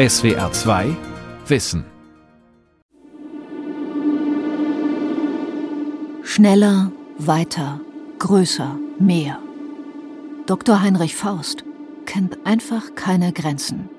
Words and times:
SWR 0.00 0.50
2 0.50 0.96
Wissen. 1.46 1.84
Schneller, 6.22 6.90
weiter, 7.18 7.80
größer, 8.18 8.78
mehr. 8.98 9.40
Dr. 10.46 10.80
Heinrich 10.80 11.16
Faust 11.16 11.64
kennt 12.06 12.38
einfach 12.46 12.94
keine 12.94 13.34
Grenzen. 13.34 13.90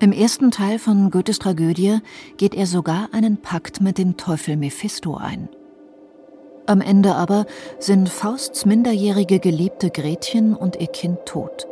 Im 0.00 0.10
ersten 0.10 0.50
Teil 0.50 0.80
von 0.80 1.12
Goethes 1.12 1.38
Tragödie 1.38 2.00
geht 2.36 2.56
er 2.56 2.66
sogar 2.66 3.10
einen 3.12 3.36
Pakt 3.36 3.80
mit 3.80 3.96
dem 3.96 4.16
Teufel 4.16 4.56
Mephisto 4.56 5.14
ein. 5.14 5.48
Am 6.66 6.80
Ende 6.80 7.14
aber 7.14 7.46
sind 7.78 8.08
Fausts 8.08 8.66
minderjährige 8.66 9.38
Geliebte 9.38 9.90
Gretchen 9.90 10.56
und 10.56 10.80
ihr 10.80 10.88
Kind 10.88 11.26
tot. 11.26 11.68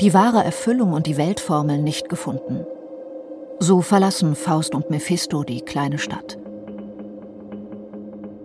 Die 0.00 0.14
wahre 0.14 0.42
Erfüllung 0.42 0.94
und 0.94 1.06
die 1.06 1.18
Weltformel 1.18 1.76
nicht 1.76 2.08
gefunden. 2.08 2.64
So 3.58 3.82
verlassen 3.82 4.34
Faust 4.34 4.74
und 4.74 4.88
Mephisto 4.88 5.44
die 5.44 5.60
kleine 5.60 5.98
Stadt. 5.98 6.38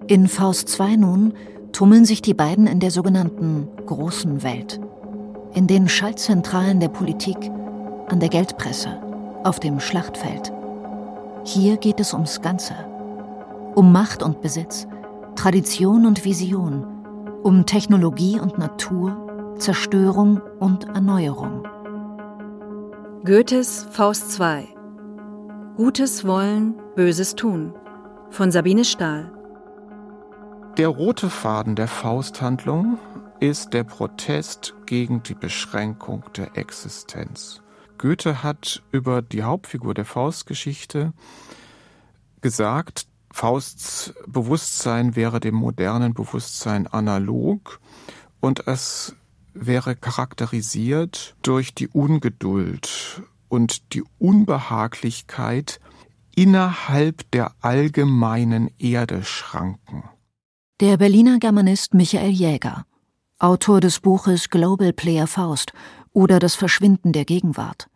In 0.07 0.27
Faust 0.27 0.77
II 0.77 0.97
nun 0.97 1.33
tummeln 1.71 2.03
sich 2.03 2.21
die 2.21 2.33
beiden 2.33 2.67
in 2.67 2.81
der 2.81 2.91
sogenannten 2.91 3.69
großen 3.85 4.43
Welt. 4.43 4.81
In 5.53 5.67
den 5.67 5.87
Schaltzentralen 5.87 6.81
der 6.81 6.89
Politik, 6.89 7.37
an 8.09 8.19
der 8.19 8.27
Geldpresse, 8.29 8.99
auf 9.45 9.61
dem 9.61 9.79
Schlachtfeld. 9.79 10.51
Hier 11.45 11.77
geht 11.77 12.01
es 12.01 12.13
ums 12.13 12.41
Ganze. 12.41 12.73
Um 13.75 13.93
Macht 13.93 14.23
und 14.23 14.41
Besitz, 14.41 14.87
Tradition 15.35 16.05
und 16.05 16.25
Vision, 16.25 16.85
um 17.43 17.65
Technologie 17.65 18.41
und 18.41 18.57
Natur, 18.57 19.24
Zerstörung 19.57 20.41
und 20.59 20.83
Erneuerung. 20.83 21.65
Goethes 23.23 23.87
Faust 23.89 24.37
II 24.39 24.67
Gutes 25.77 26.25
wollen, 26.25 26.75
Böses 26.95 27.35
tun 27.35 27.73
von 28.31 28.51
Sabine 28.51 28.83
Stahl 28.83 29.31
Der 30.77 30.89
rote 30.89 31.29
Faden 31.29 31.75
der 31.75 31.87
Fausthandlung 31.87 32.99
ist 33.39 33.73
der 33.73 33.85
Protest 33.85 34.75
gegen 34.85 35.23
die 35.23 35.35
Beschränkung 35.35 36.23
der 36.35 36.57
Existenz. 36.57 37.61
Goethe 37.97 38.43
hat 38.43 38.83
über 38.91 39.21
die 39.21 39.43
Hauptfigur 39.43 39.93
der 39.93 40.05
Faustgeschichte 40.05 41.13
gesagt, 42.41 43.07
Fausts 43.31 44.13
Bewusstsein 44.27 45.15
wäre 45.15 45.39
dem 45.39 45.55
modernen 45.55 46.13
Bewusstsein 46.13 46.87
analog 46.87 47.79
und 48.39 48.67
es 48.67 49.15
wäre 49.55 49.95
charakterisiert 49.95 51.35
durch 51.41 51.73
die 51.73 51.87
Ungeduld 51.87 53.23
und 53.47 53.93
die 53.93 54.03
Unbehaglichkeit 54.19 55.79
innerhalb 56.35 57.29
der 57.31 57.53
allgemeinen 57.61 58.69
Erdeschranken. 58.77 60.03
Der 60.81 60.97
Berliner 60.97 61.39
Germanist 61.39 61.93
Michael 61.93 62.31
Jäger, 62.31 62.85
Autor 63.39 63.79
des 63.79 64.01
Buches 64.01 64.49
Global 64.49 64.91
Player 64.91 65.27
Faust 65.27 65.71
oder 66.11 66.39
das 66.39 66.55
Verschwinden 66.55 67.13
der 67.13 67.23
Gegenwart. 67.23 67.87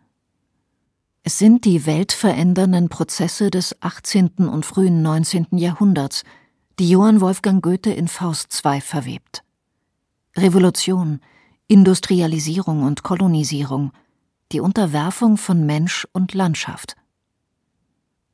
Es 1.23 1.37
sind 1.37 1.65
die 1.65 1.85
weltverändernden 1.85 2.87
Prozesse 2.87 3.51
des 3.51 3.75
18. 3.81 4.47
und 4.47 4.65
frühen 4.65 5.01
19. 5.01 5.47
Jahrhunderts, 5.51 6.23
die 6.79 6.89
Johann 6.89 7.19
Wolfgang 7.19 7.61
Goethe 7.61 7.91
in 7.91 8.07
Faust 8.07 8.61
II 8.65 8.79
verwebt. 8.79 9.43
Revolution, 10.37 11.19
Industrialisierung 11.71 12.81
und 12.81 13.03
Kolonisierung, 13.03 13.91
die 14.51 14.59
Unterwerfung 14.59 15.37
von 15.37 15.67
Mensch 15.67 16.07
und 16.13 16.33
Landschaft. 16.33 16.95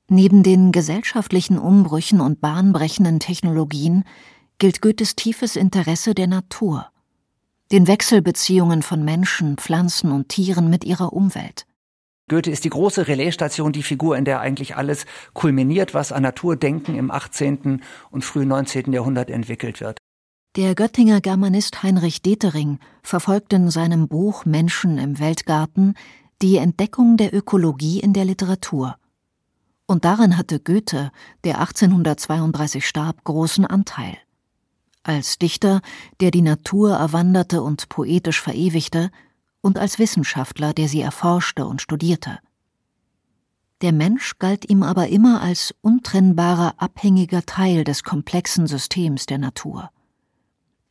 Neben 0.07 0.41
den 0.41 0.71
gesellschaftlichen 0.71 1.57
Umbrüchen 1.57 2.21
und 2.21 2.39
bahnbrechenden 2.39 3.19
Technologien 3.19 4.05
gilt 4.57 4.81
Goethes 4.81 5.17
tiefes 5.17 5.57
Interesse 5.57 6.15
der 6.15 6.27
Natur, 6.27 6.87
den 7.73 7.87
Wechselbeziehungen 7.87 8.81
von 8.81 9.03
Menschen, 9.03 9.57
Pflanzen 9.57 10.13
und 10.13 10.29
Tieren 10.29 10.69
mit 10.69 10.85
ihrer 10.85 11.11
Umwelt. 11.11 11.65
Goethe 12.29 12.51
ist 12.51 12.63
die 12.63 12.69
große 12.69 13.09
Relaisstation, 13.09 13.73
die 13.73 13.83
Figur, 13.83 14.15
in 14.15 14.23
der 14.23 14.39
eigentlich 14.39 14.77
alles 14.77 15.05
kulminiert, 15.33 15.93
was 15.93 16.13
an 16.13 16.23
Naturdenken 16.23 16.95
im 16.95 17.11
18. 17.11 17.83
und 18.11 18.23
frühen 18.23 18.47
19. 18.47 18.93
Jahrhundert 18.93 19.29
entwickelt 19.29 19.81
wird. 19.81 19.97
Der 20.55 20.73
Göttinger 20.73 21.19
Germanist 21.19 21.83
Heinrich 21.83 22.21
Detering 22.21 22.79
verfolgt 23.03 23.51
in 23.51 23.69
seinem 23.69 24.07
Buch 24.07 24.45
Menschen 24.45 24.97
im 24.97 25.19
Weltgarten 25.19 25.95
die 26.41 26.55
Entdeckung 26.55 27.17
der 27.17 27.33
Ökologie 27.33 27.99
in 27.99 28.13
der 28.13 28.23
Literatur. 28.23 28.95
Und 29.85 30.05
darin 30.05 30.37
hatte 30.37 30.61
Goethe, 30.61 31.11
der 31.43 31.59
1832 31.59 32.87
starb, 32.87 33.25
großen 33.25 33.65
Anteil. 33.65 34.17
Als 35.03 35.37
Dichter, 35.39 35.81
der 36.21 36.31
die 36.31 36.41
Natur 36.41 36.95
erwanderte 36.95 37.61
und 37.61 37.89
poetisch 37.89 38.41
verewigte, 38.41 39.11
und 39.59 39.77
als 39.77 39.99
Wissenschaftler, 39.99 40.73
der 40.73 40.87
sie 40.87 41.01
erforschte 41.01 41.65
und 41.65 41.81
studierte. 41.81 42.39
Der 43.81 43.91
Mensch 43.91 44.39
galt 44.39 44.69
ihm 44.69 44.83
aber 44.83 45.09
immer 45.09 45.41
als 45.41 45.75
untrennbarer 45.81 46.75
abhängiger 46.77 47.45
Teil 47.45 47.83
des 47.83 48.03
komplexen 48.03 48.67
Systems 48.67 49.25
der 49.25 49.39
Natur. 49.39 49.91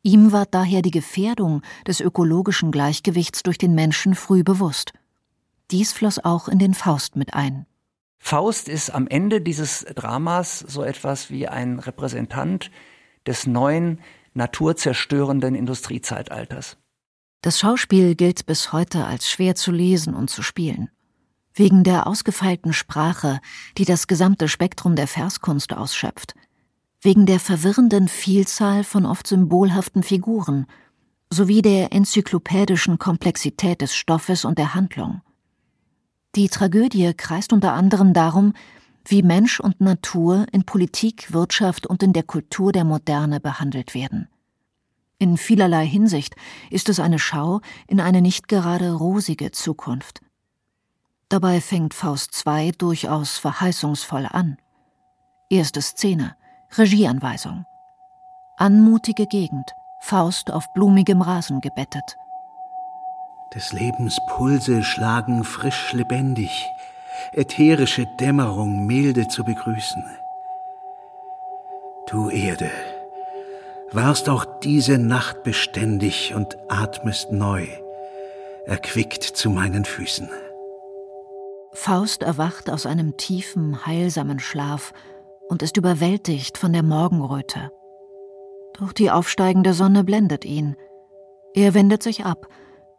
Ihm 0.06 0.32
war 0.32 0.44
daher 0.44 0.82
die 0.82 0.90
Gefährdung 0.90 1.62
des 1.86 2.00
ökologischen 2.00 2.70
Gleichgewichts 2.70 3.42
durch 3.42 3.56
den 3.56 3.74
Menschen 3.74 4.14
früh 4.14 4.44
bewusst. 4.44 4.92
Dies 5.70 5.92
floss 5.92 6.22
auch 6.22 6.46
in 6.46 6.58
den 6.58 6.74
Faust 6.74 7.16
mit 7.16 7.32
ein. 7.32 7.64
Faust 8.18 8.68
ist 8.68 8.90
am 8.90 9.06
Ende 9.06 9.40
dieses 9.40 9.86
Dramas 9.94 10.58
so 10.58 10.82
etwas 10.82 11.30
wie 11.30 11.48
ein 11.48 11.78
Repräsentant 11.78 12.70
des 13.26 13.46
neuen, 13.46 13.98
naturzerstörenden 14.34 15.54
Industriezeitalters. 15.54 16.76
Das 17.40 17.58
Schauspiel 17.58 18.14
gilt 18.14 18.44
bis 18.44 18.74
heute 18.74 19.06
als 19.06 19.30
schwer 19.30 19.54
zu 19.54 19.72
lesen 19.72 20.14
und 20.14 20.28
zu 20.28 20.42
spielen. 20.42 20.90
Wegen 21.54 21.82
der 21.82 22.06
ausgefeilten 22.06 22.74
Sprache, 22.74 23.40
die 23.78 23.86
das 23.86 24.06
gesamte 24.06 24.48
Spektrum 24.48 24.96
der 24.96 25.06
Verskunst 25.08 25.72
ausschöpft. 25.72 26.34
Wegen 27.04 27.26
der 27.26 27.38
verwirrenden 27.38 28.08
Vielzahl 28.08 28.82
von 28.82 29.04
oft 29.04 29.26
symbolhaften 29.26 30.02
Figuren 30.02 30.64
sowie 31.28 31.60
der 31.60 31.92
enzyklopädischen 31.92 32.98
Komplexität 32.98 33.82
des 33.82 33.94
Stoffes 33.94 34.46
und 34.46 34.56
der 34.56 34.74
Handlung. 34.74 35.20
Die 36.34 36.48
Tragödie 36.48 37.12
kreist 37.12 37.52
unter 37.52 37.74
anderem 37.74 38.14
darum, 38.14 38.54
wie 39.04 39.22
Mensch 39.22 39.60
und 39.60 39.82
Natur 39.82 40.46
in 40.50 40.64
Politik, 40.64 41.30
Wirtschaft 41.34 41.86
und 41.86 42.02
in 42.02 42.14
der 42.14 42.22
Kultur 42.22 42.72
der 42.72 42.84
Moderne 42.84 43.38
behandelt 43.38 43.94
werden. 43.94 44.28
In 45.18 45.36
vielerlei 45.36 45.86
Hinsicht 45.86 46.34
ist 46.70 46.88
es 46.88 47.00
eine 47.00 47.18
Schau 47.18 47.60
in 47.86 48.00
eine 48.00 48.22
nicht 48.22 48.48
gerade 48.48 48.94
rosige 48.94 49.50
Zukunft. 49.50 50.22
Dabei 51.28 51.60
fängt 51.60 51.92
Faust 51.92 52.42
II 52.46 52.72
durchaus 52.72 53.36
verheißungsvoll 53.36 54.24
an. 54.24 54.56
Erste 55.50 55.82
Szene, 55.82 56.34
Regieanweisung. 56.76 57.66
Anmutige 58.56 59.26
Gegend, 59.26 59.74
Faust 60.00 60.52
auf 60.52 60.72
blumigem 60.72 61.22
Rasen 61.22 61.60
gebettet. 61.60 62.16
Des 63.54 63.72
Lebens 63.72 64.18
Pulse 64.28 64.82
schlagen 64.82 65.44
frisch 65.44 65.92
lebendig, 65.92 66.66
ätherische 67.32 68.06
Dämmerung 68.18 68.86
milde 68.86 69.28
zu 69.28 69.44
begrüßen. 69.44 70.04
Du 72.08 72.28
Erde, 72.28 72.70
warst 73.92 74.28
auch 74.28 74.44
diese 74.60 74.98
Nacht 74.98 75.44
beständig 75.44 76.34
und 76.34 76.56
atmest 76.68 77.30
neu, 77.30 77.66
erquickt 78.66 79.22
zu 79.22 79.50
meinen 79.50 79.84
Füßen. 79.84 80.28
Faust 81.72 82.22
erwacht 82.22 82.70
aus 82.70 82.86
einem 82.86 83.16
tiefen, 83.16 83.86
heilsamen 83.86 84.40
Schlaf 84.40 84.92
und 85.48 85.62
ist 85.62 85.76
überwältigt 85.76 86.58
von 86.58 86.72
der 86.72 86.82
Morgenröte. 86.82 87.70
Doch 88.78 88.92
die 88.92 89.10
aufsteigende 89.10 89.72
Sonne 89.72 90.04
blendet 90.04 90.44
ihn. 90.44 90.76
Er 91.54 91.74
wendet 91.74 92.02
sich 92.02 92.24
ab 92.24 92.48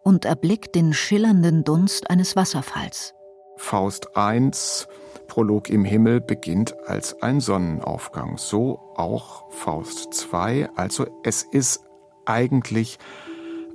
und 0.03 0.25
erblickt 0.25 0.75
den 0.75 0.93
schillernden 0.93 1.63
Dunst 1.63 2.09
eines 2.09 2.35
Wasserfalls. 2.35 3.13
Faust 3.57 4.15
1 4.15 4.87
Prolog 5.27 5.69
im 5.69 5.83
Himmel 5.85 6.21
beginnt 6.21 6.75
als 6.87 7.21
ein 7.21 7.39
Sonnenaufgang, 7.39 8.37
so 8.37 8.79
auch 8.95 9.51
Faust 9.51 10.13
2. 10.13 10.69
Also 10.75 11.07
es 11.23 11.43
ist 11.43 11.81
eigentlich 12.25 12.99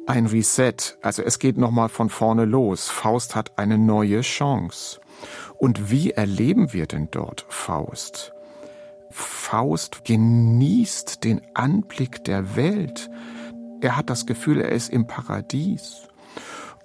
ein 0.07 0.27
Reset, 0.27 0.97
also 1.03 1.23
es 1.23 1.39
geht 1.39 1.57
nochmal 1.57 1.89
von 1.89 2.09
vorne 2.09 2.45
los. 2.45 2.89
Faust 2.89 3.35
hat 3.35 3.59
eine 3.59 3.79
neue 3.79 4.23
Chance. 4.23 5.01
Und 5.59 5.91
wie 5.91 6.13
erleben 6.13 6.73
wir 6.73 6.87
denn 6.87 7.09
dort 7.11 7.47
Faust? 7.49 8.33
Faust 9.11 10.05
genießt 10.05 11.25
den 11.25 11.41
Anblick 11.55 12.25
der 12.25 12.57
Welt. 12.57 13.11
Er 13.81 13.97
hat 13.97 14.11
das 14.11 14.27
Gefühl, 14.27 14.61
er 14.61 14.71
ist 14.71 14.91
im 14.91 15.07
Paradies. 15.07 16.09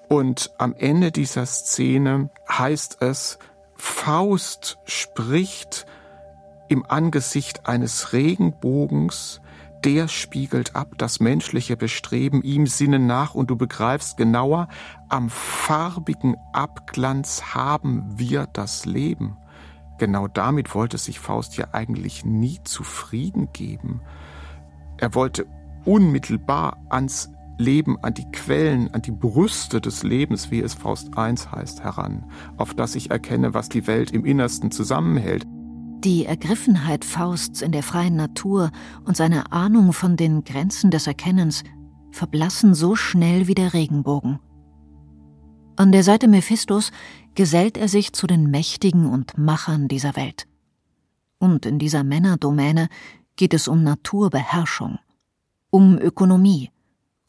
Und 0.08 0.52
am 0.58 0.74
Ende 0.76 1.12
dieser 1.12 1.46
Szene 1.46 2.30
heißt 2.50 3.02
es, 3.02 3.40
Faust 3.76 4.78
spricht 4.86 5.86
im 6.68 6.86
Angesicht 6.86 7.68
eines 7.68 8.14
Regenbogens, 8.14 9.42
der 9.84 10.08
spiegelt 10.08 10.76
ab 10.76 10.94
das 10.98 11.20
menschliche 11.20 11.78
Bestreben, 11.78 12.42
ihm 12.42 12.66
sinnen 12.66 13.06
nach 13.06 13.36
und 13.36 13.52
du 13.52 13.56
begreifst 13.56 14.18
genauer, 14.18 14.68
am 15.10 15.30
farbigen 15.30 16.38
Abglanz 16.54 17.54
haben 17.54 18.04
wir 18.18 18.48
das 18.52 18.86
Leben. 18.86 19.38
Genau 19.98 20.28
damit 20.28 20.76
wollte 20.76 20.98
sich 20.98 21.20
Faust 21.20 21.58
ja 21.58 21.68
eigentlich 21.72 22.26
nie 22.26 22.60
zufrieden 22.64 23.50
geben. 23.54 24.02
Er 24.98 25.16
wollte 25.16 25.46
unmittelbar 25.86 26.78
ans 26.90 27.32
Leben, 27.58 27.98
an 28.02 28.14
die 28.14 28.30
Quellen, 28.32 28.94
an 28.94 29.02
die 29.02 29.12
Brüste 29.12 29.80
des 29.80 30.04
Lebens, 30.04 30.52
wie 30.52 30.60
es 30.60 30.74
Faust 30.74 31.10
I 31.16 31.34
heißt, 31.36 31.84
heran, 31.84 32.26
auf 32.58 32.74
das 32.74 32.96
ich 32.96 33.12
erkenne, 33.12 33.54
was 33.54 33.70
die 33.70 33.88
Welt 33.88 34.12
im 34.12 34.26
Innersten 34.26 34.72
zusammenhält. 34.72 35.46
Die 36.04 36.26
Ergriffenheit 36.26 37.06
Fausts 37.06 37.62
in 37.62 37.72
der 37.72 37.82
freien 37.82 38.16
Natur 38.16 38.72
und 39.06 39.16
seine 39.16 39.52
Ahnung 39.52 39.94
von 39.94 40.18
den 40.18 40.44
Grenzen 40.44 40.92
des 40.92 41.08
Erkennens 41.08 41.64
verblassen 42.12 42.76
so 42.76 42.96
schnell 42.96 43.48
wie 43.48 43.56
der 43.56 43.74
Regenbogen. 43.74 44.40
An 45.78 45.92
der 45.92 46.04
Seite 46.04 46.30
Mephistos 46.30 46.92
gesellt 47.36 47.78
er 47.78 47.90
sich 47.90 48.14
zu 48.14 48.28
den 48.28 48.50
Mächtigen 48.50 49.06
und 49.08 49.38
Machern 49.38 49.90
dieser 49.90 50.16
Welt. 50.16 50.48
Und 51.38 51.66
in 51.66 51.80
dieser 51.80 52.06
Männerdomäne 52.06 52.88
geht 53.36 53.54
es 53.54 53.68
um 53.68 53.84
Naturbeherrschung, 53.84 55.00
um 55.70 56.00
Ökonomie, 56.00 56.72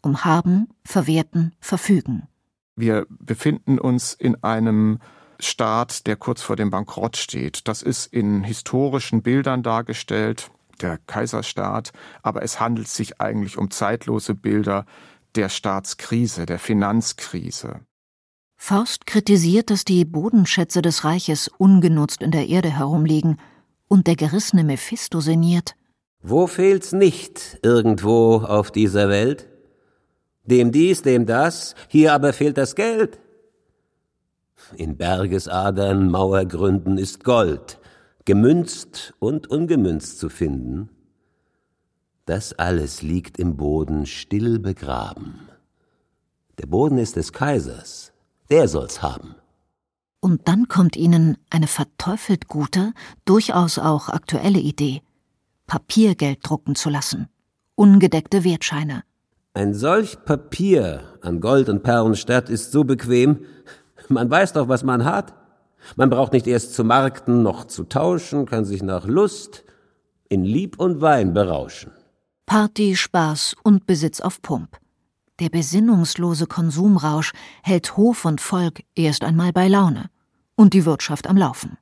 um 0.00 0.24
Haben, 0.24 0.68
Verwerten, 0.84 1.56
Verfügen. 1.58 2.28
Wir 2.76 3.06
befinden 3.08 3.80
uns 3.80 4.14
in 4.14 4.42
einem 4.44 5.00
Staat, 5.40 6.06
der 6.06 6.14
kurz 6.14 6.40
vor 6.40 6.54
dem 6.54 6.70
Bankrott 6.70 7.16
steht. 7.16 7.66
Das 7.66 7.82
ist 7.82 8.06
in 8.06 8.44
historischen 8.44 9.22
Bildern 9.22 9.64
dargestellt, 9.64 10.52
der 10.80 10.98
Kaiserstaat, 10.98 11.92
aber 12.22 12.42
es 12.42 12.60
handelt 12.60 12.88
sich 12.88 13.20
eigentlich 13.20 13.58
um 13.58 13.72
zeitlose 13.72 14.34
Bilder 14.34 14.86
der 15.34 15.48
Staatskrise, 15.48 16.46
der 16.46 16.60
Finanzkrise. 16.60 17.80
Faust 18.56 19.06
kritisiert, 19.06 19.70
dass 19.70 19.84
die 19.84 20.04
Bodenschätze 20.04 20.82
des 20.82 21.04
Reiches 21.04 21.48
ungenutzt 21.58 22.22
in 22.22 22.30
der 22.30 22.48
Erde 22.48 22.70
herumliegen 22.70 23.38
und 23.86 24.06
der 24.06 24.16
gerissene 24.16 24.64
Mephisto 24.64 25.20
sinniert. 25.20 25.76
Wo 26.22 26.46
fehlt's 26.46 26.92
nicht 26.92 27.58
irgendwo 27.62 28.38
auf 28.38 28.70
dieser 28.70 29.08
Welt? 29.08 29.46
Dem 30.44 30.72
dies, 30.72 31.02
dem 31.02 31.26
das, 31.26 31.74
hier 31.88 32.12
aber 32.12 32.32
fehlt 32.32 32.56
das 32.56 32.74
Geld. 32.74 33.20
In 34.74 34.96
Bergesadern, 34.96 36.10
Mauergründen 36.10 36.98
ist 36.98 37.22
Gold, 37.22 37.78
gemünzt 38.24 39.14
und 39.18 39.48
ungemünzt 39.48 40.18
zu 40.18 40.28
finden. 40.28 40.88
Das 42.24 42.52
alles 42.54 43.02
liegt 43.02 43.38
im 43.38 43.56
Boden 43.56 44.06
still 44.06 44.58
begraben. 44.58 45.48
Der 46.58 46.66
Boden 46.66 46.98
ist 46.98 47.14
des 47.14 47.32
Kaisers, 47.32 48.12
der 48.50 48.68
soll's 48.68 49.02
haben. 49.02 49.34
Und 50.20 50.48
dann 50.48 50.68
kommt 50.68 50.96
ihnen 50.96 51.38
eine 51.50 51.66
verteufelt 51.66 52.48
gute, 52.48 52.92
durchaus 53.24 53.78
auch 53.78 54.08
aktuelle 54.08 54.58
Idee. 54.58 55.02
Papiergeld 55.66 56.38
drucken 56.42 56.74
zu 56.74 56.90
lassen. 56.90 57.28
Ungedeckte 57.74 58.44
Wertscheine. 58.44 59.02
Ein 59.54 59.74
solch 59.74 60.24
Papier 60.24 61.02
an 61.22 61.40
Gold 61.40 61.68
und 61.68 61.82
Perlen 61.82 62.14
statt 62.14 62.50
ist 62.50 62.72
so 62.72 62.84
bequem, 62.84 63.44
man 64.08 64.30
weiß 64.30 64.52
doch, 64.52 64.68
was 64.68 64.84
man 64.84 65.04
hat. 65.04 65.34
Man 65.94 66.10
braucht 66.10 66.32
nicht 66.32 66.46
erst 66.46 66.74
zu 66.74 66.84
markten 66.84 67.42
noch 67.42 67.64
zu 67.64 67.84
tauschen, 67.84 68.46
kann 68.46 68.64
sich 68.64 68.82
nach 68.82 69.06
Lust 69.06 69.64
in 70.28 70.44
Lieb 70.44 70.78
und 70.78 71.00
Wein 71.00 71.32
berauschen. 71.32 71.92
Party, 72.46 72.96
Spaß 72.96 73.56
und 73.62 73.86
Besitz 73.86 74.20
auf 74.20 74.42
Pump. 74.42 74.78
Der 75.38 75.50
besinnungslose 75.50 76.46
Konsumrausch 76.46 77.32
hält 77.62 77.96
Hof 77.96 78.24
und 78.24 78.40
Volk 78.40 78.82
erst 78.94 79.22
einmal 79.22 79.52
bei 79.52 79.68
Laune 79.68 80.08
und 80.54 80.72
die 80.72 80.86
Wirtschaft 80.86 81.26
am 81.26 81.36
Laufen. 81.36 81.76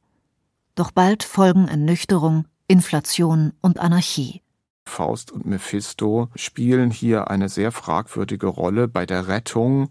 Doch 0.74 0.90
bald 0.90 1.22
folgen 1.22 1.68
Ernüchterung, 1.68 2.46
Inflation 2.66 3.52
und 3.60 3.78
Anarchie. 3.78 4.42
Faust 4.86 5.30
und 5.30 5.46
Mephisto 5.46 6.28
spielen 6.34 6.90
hier 6.90 7.30
eine 7.30 7.48
sehr 7.48 7.70
fragwürdige 7.70 8.48
Rolle 8.48 8.88
bei 8.88 9.06
der 9.06 9.28
Rettung 9.28 9.90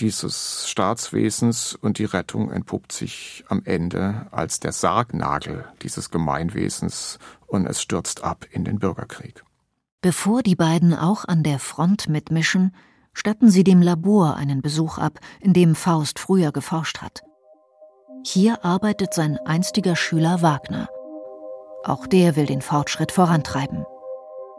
dieses 0.00 0.68
Staatswesens 0.68 1.74
und 1.74 1.98
die 1.98 2.04
Rettung 2.04 2.50
entpuppt 2.50 2.90
sich 2.90 3.44
am 3.48 3.62
Ende 3.64 4.26
als 4.32 4.58
der 4.58 4.72
Sargnagel 4.72 5.66
dieses 5.82 6.10
Gemeinwesens 6.10 7.20
und 7.46 7.66
es 7.66 7.80
stürzt 7.80 8.24
ab 8.24 8.44
in 8.50 8.64
den 8.64 8.80
Bürgerkrieg. 8.80 9.44
Bevor 10.00 10.42
die 10.42 10.56
beiden 10.56 10.94
auch 10.94 11.24
an 11.24 11.44
der 11.44 11.60
Front 11.60 12.08
mitmischen, 12.08 12.74
statten 13.14 13.50
sie 13.50 13.64
dem 13.64 13.80
Labor 13.80 14.36
einen 14.36 14.60
Besuch 14.60 14.98
ab, 14.98 15.18
in 15.40 15.52
dem 15.52 15.74
Faust 15.74 16.18
früher 16.18 16.52
geforscht 16.52 17.00
hat. 17.00 17.22
Hier 18.26 18.64
arbeitet 18.64 19.14
sein 19.14 19.38
einstiger 19.44 19.96
Schüler 19.96 20.42
Wagner. 20.42 20.88
Auch 21.84 22.06
der 22.06 22.36
will 22.36 22.46
den 22.46 22.62
Fortschritt 22.62 23.12
vorantreiben. 23.12 23.86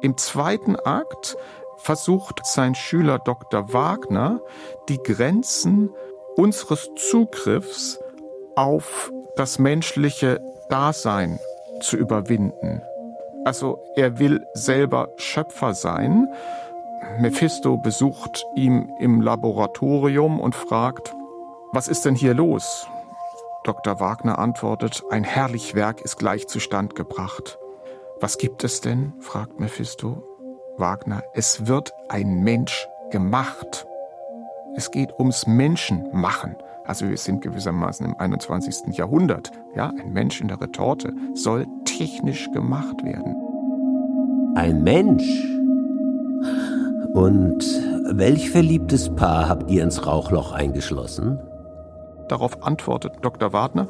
Im 0.01 0.17
zweiten 0.17 0.75
Akt 0.75 1.35
versucht 1.77 2.45
sein 2.45 2.75
Schüler 2.75 3.19
Dr. 3.19 3.73
Wagner, 3.73 4.39
die 4.89 4.99
Grenzen 4.99 5.89
unseres 6.35 6.89
Zugriffs 6.95 7.99
auf 8.55 9.11
das 9.35 9.59
menschliche 9.59 10.39
Dasein 10.69 11.39
zu 11.81 11.97
überwinden. 11.97 12.81
Also 13.45 13.79
er 13.95 14.19
will 14.19 14.45
selber 14.53 15.09
Schöpfer 15.17 15.73
sein. 15.73 16.27
Mephisto 17.19 17.77
besucht 17.77 18.45
ihn 18.55 18.91
im 18.99 19.21
Laboratorium 19.21 20.39
und 20.39 20.55
fragt, 20.55 21.15
was 21.71 21.87
ist 21.87 22.05
denn 22.05 22.15
hier 22.15 22.33
los? 22.33 22.87
Dr. 23.63 23.99
Wagner 23.99 24.37
antwortet, 24.37 25.03
ein 25.09 25.23
herrlich 25.23 25.75
Werk 25.75 26.01
ist 26.01 26.17
gleich 26.17 26.47
zustand 26.47 26.95
gebracht. 26.95 27.57
Was 28.21 28.37
gibt 28.37 28.63
es 28.63 28.81
denn? 28.81 29.13
fragt 29.19 29.59
Mephisto. 29.59 30.23
Wagner, 30.77 31.23
es 31.33 31.67
wird 31.67 31.93
ein 32.09 32.43
Mensch 32.43 32.87
gemacht. 33.11 33.87
Es 34.75 34.91
geht 34.91 35.11
ums 35.17 35.47
Menschenmachen. 35.47 36.55
Also 36.85 37.09
wir 37.09 37.17
sind 37.17 37.41
gewissermaßen 37.41 38.05
im 38.05 38.15
21. 38.17 38.95
Jahrhundert. 38.97 39.51
Ja, 39.75 39.91
ein 39.99 40.13
Mensch 40.13 40.41
in 40.41 40.49
der 40.49 40.61
Retorte 40.61 41.13
soll 41.33 41.65
technisch 41.85 42.51
gemacht 42.51 43.03
werden. 43.03 43.35
Ein 44.55 44.83
Mensch? 44.83 45.54
Und 47.15 47.63
welch 48.11 48.49
verliebtes 48.49 49.15
Paar 49.15 49.47
habt 49.47 49.71
ihr 49.71 49.83
ins 49.83 50.05
Rauchloch 50.05 50.51
eingeschlossen? 50.51 51.39
Darauf 52.27 52.61
antwortet 52.61 53.13
Dr. 53.21 53.53
Wagner, 53.53 53.87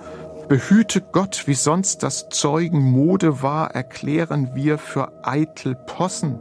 Behüte 0.47 1.01
Gott, 1.01 1.47
wie 1.47 1.55
sonst 1.55 2.03
das 2.03 2.29
Zeugen 2.29 2.83
Mode 2.83 3.41
war, 3.41 3.71
erklären 3.71 4.51
wir 4.53 4.77
für 4.77 5.11
eitel 5.23 5.73
Possen. 5.73 6.39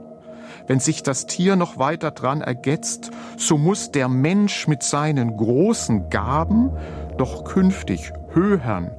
Wenn 0.66 0.78
sich 0.78 1.02
das 1.02 1.24
Tier 1.24 1.56
noch 1.56 1.78
weiter 1.78 2.10
dran 2.10 2.42
ergetzt, 2.42 3.10
so 3.38 3.56
muss 3.56 3.90
der 3.90 4.10
Mensch 4.10 4.68
mit 4.68 4.82
seinen 4.82 5.38
großen 5.38 6.10
Gaben 6.10 6.70
doch 7.16 7.44
künftig 7.44 8.12
höhern, 8.34 8.90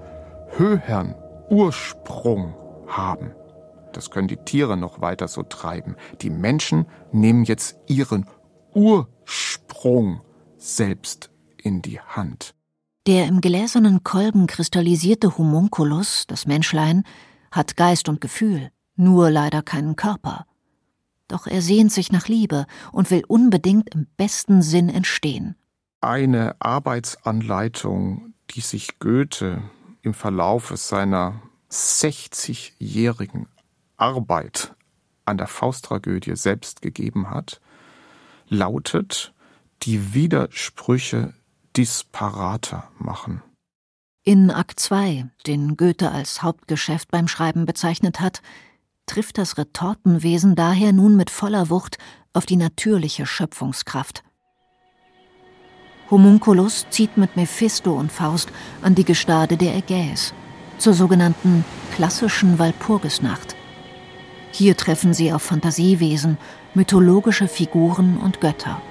höhern 0.57 1.13
Ursprung 1.51 2.55
haben. 2.87 3.35
Das 3.95 4.11
können 4.11 4.27
die 4.27 4.35
Tiere 4.37 4.75
noch 4.75 4.99
weiter 4.99 5.29
so 5.29 5.41
treiben. 5.41 5.95
Die 6.21 6.29
Menschen 6.29 6.85
nehmen 7.13 7.45
jetzt 7.45 7.77
ihren 7.87 8.25
Ursprung 8.73 10.19
selbst 10.57 11.29
in 11.57 11.81
die 11.81 12.01
Hand. 12.01 12.53
Der 13.07 13.27
im 13.27 13.39
gläsernen 13.39 14.03
Kolben 14.03 14.47
kristallisierte 14.47 15.37
Homunculus, 15.37 16.25
das 16.27 16.45
Menschlein, 16.45 17.03
hat 17.51 17.77
Geist 17.77 18.09
und 18.09 18.19
Gefühl, 18.19 18.69
nur 18.97 19.31
leider 19.31 19.61
keinen 19.61 19.95
Körper. 19.95 20.45
Doch 21.29 21.47
er 21.47 21.61
sehnt 21.61 21.93
sich 21.93 22.11
nach 22.11 22.27
Liebe 22.27 22.65
und 22.91 23.11
will 23.11 23.23
unbedingt 23.25 23.95
im 23.95 24.07
besten 24.17 24.61
Sinn 24.61 24.89
entstehen. 24.89 25.55
Eine 26.01 26.55
Arbeitsanleitung, 26.59 28.33
die 28.51 28.61
sich 28.61 28.99
Goethe 28.99 29.61
im 30.01 30.13
Verlauf 30.13 30.73
seiner 30.75 31.41
60-jährigen 31.71 33.47
Arbeit 33.97 34.75
an 35.25 35.37
der 35.37 35.47
Fausttragödie 35.47 36.35
selbst 36.35 36.81
gegeben 36.81 37.29
hat, 37.29 37.61
lautet 38.47 39.33
die 39.83 40.13
Widersprüche 40.13 41.33
disparater 41.75 42.89
machen. 42.97 43.41
In 44.23 44.49
Akt 44.49 44.79
2, 44.79 45.27
den 45.45 45.77
Goethe 45.77 46.11
als 46.11 46.41
Hauptgeschäft 46.41 47.11
beim 47.11 47.27
Schreiben 47.27 47.65
bezeichnet 47.65 48.19
hat, 48.19 48.41
trifft 49.05 49.37
das 49.37 49.57
Retortenwesen 49.57 50.55
daher 50.55 50.93
nun 50.93 51.15
mit 51.15 51.29
voller 51.29 51.69
Wucht 51.69 51.97
auf 52.33 52.45
die 52.45 52.55
natürliche 52.55 53.25
Schöpfungskraft. 53.25 54.23
Homunculus 56.09 56.85
zieht 56.89 57.17
mit 57.17 57.35
Mephisto 57.35 57.93
und 57.93 58.11
Faust 58.11 58.49
an 58.81 58.95
die 58.95 59.05
Gestade 59.05 59.57
der 59.57 59.75
Ägäis, 59.75 60.33
zur 60.77 60.93
sogenannten 60.93 61.65
klassischen 61.95 62.59
Walpurgisnacht. 62.59 63.55
Hier 64.57 64.77
treffen 64.77 65.13
sie 65.13 65.33
auf 65.33 65.41
Fantasiewesen, 65.41 66.37
mythologische 66.75 67.49
Figuren 67.49 68.15
und 68.15 68.39
Götter. 68.39 68.81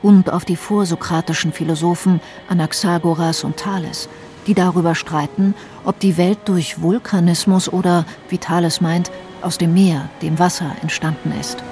Und 0.00 0.32
auf 0.32 0.46
die 0.46 0.56
vorsokratischen 0.56 1.52
Philosophen 1.52 2.22
Anaxagoras 2.48 3.44
und 3.44 3.58
Thales, 3.58 4.08
die 4.46 4.54
darüber 4.54 4.94
streiten, 4.94 5.54
ob 5.84 6.00
die 6.00 6.16
Welt 6.16 6.38
durch 6.46 6.80
Vulkanismus 6.80 7.70
oder, 7.70 8.06
wie 8.30 8.38
Thales 8.38 8.80
meint, 8.80 9.12
aus 9.42 9.58
dem 9.58 9.74
Meer, 9.74 10.08
dem 10.22 10.38
Wasser 10.38 10.74
entstanden 10.80 11.34
ist. 11.38 11.62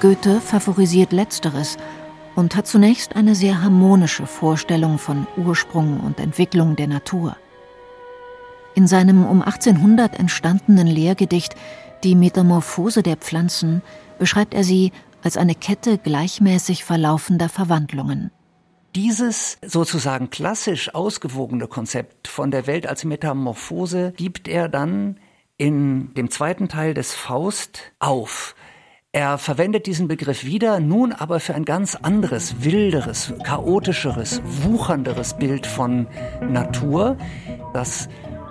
Goethe 0.00 0.42
favorisiert 0.42 1.14
letzteres 1.14 1.78
und 2.34 2.56
hat 2.56 2.66
zunächst 2.66 3.16
eine 3.16 3.34
sehr 3.34 3.62
harmonische 3.62 4.26
Vorstellung 4.26 4.98
von 4.98 5.26
Ursprung 5.38 6.00
und 6.00 6.20
Entwicklung 6.20 6.76
der 6.76 6.88
Natur. 6.88 7.38
In 8.74 8.88
seinem 8.88 9.24
um 9.24 9.40
1800 9.40 10.18
entstandenen 10.18 10.88
Lehrgedicht 10.88 11.54
Die 12.02 12.16
Metamorphose 12.16 13.02
der 13.02 13.16
Pflanzen 13.16 13.82
beschreibt 14.18 14.52
er 14.52 14.64
sie 14.64 14.92
als 15.22 15.36
eine 15.36 15.54
Kette 15.54 15.96
gleichmäßig 15.96 16.84
verlaufender 16.84 17.48
Verwandlungen. 17.48 18.30
Dieses 18.94 19.58
sozusagen 19.64 20.30
klassisch 20.30 20.94
ausgewogene 20.94 21.66
Konzept 21.66 22.28
von 22.28 22.50
der 22.50 22.66
Welt 22.66 22.86
als 22.86 23.04
Metamorphose 23.04 24.12
gibt 24.16 24.48
er 24.48 24.68
dann 24.68 25.18
in 25.56 26.12
dem 26.14 26.30
zweiten 26.30 26.68
Teil 26.68 26.94
des 26.94 27.14
Faust 27.14 27.92
auf. 28.00 28.54
Er 29.12 29.38
verwendet 29.38 29.86
diesen 29.86 30.08
Begriff 30.08 30.44
wieder, 30.44 30.80
nun 30.80 31.12
aber 31.12 31.38
für 31.38 31.54
ein 31.54 31.64
ganz 31.64 31.94
anderes, 31.94 32.64
wilderes, 32.64 33.32
chaotischeres, 33.44 34.42
wuchernderes 34.44 35.34
Bild 35.34 35.66
von 35.66 36.08
Natur, 36.40 37.16
das 37.72 38.08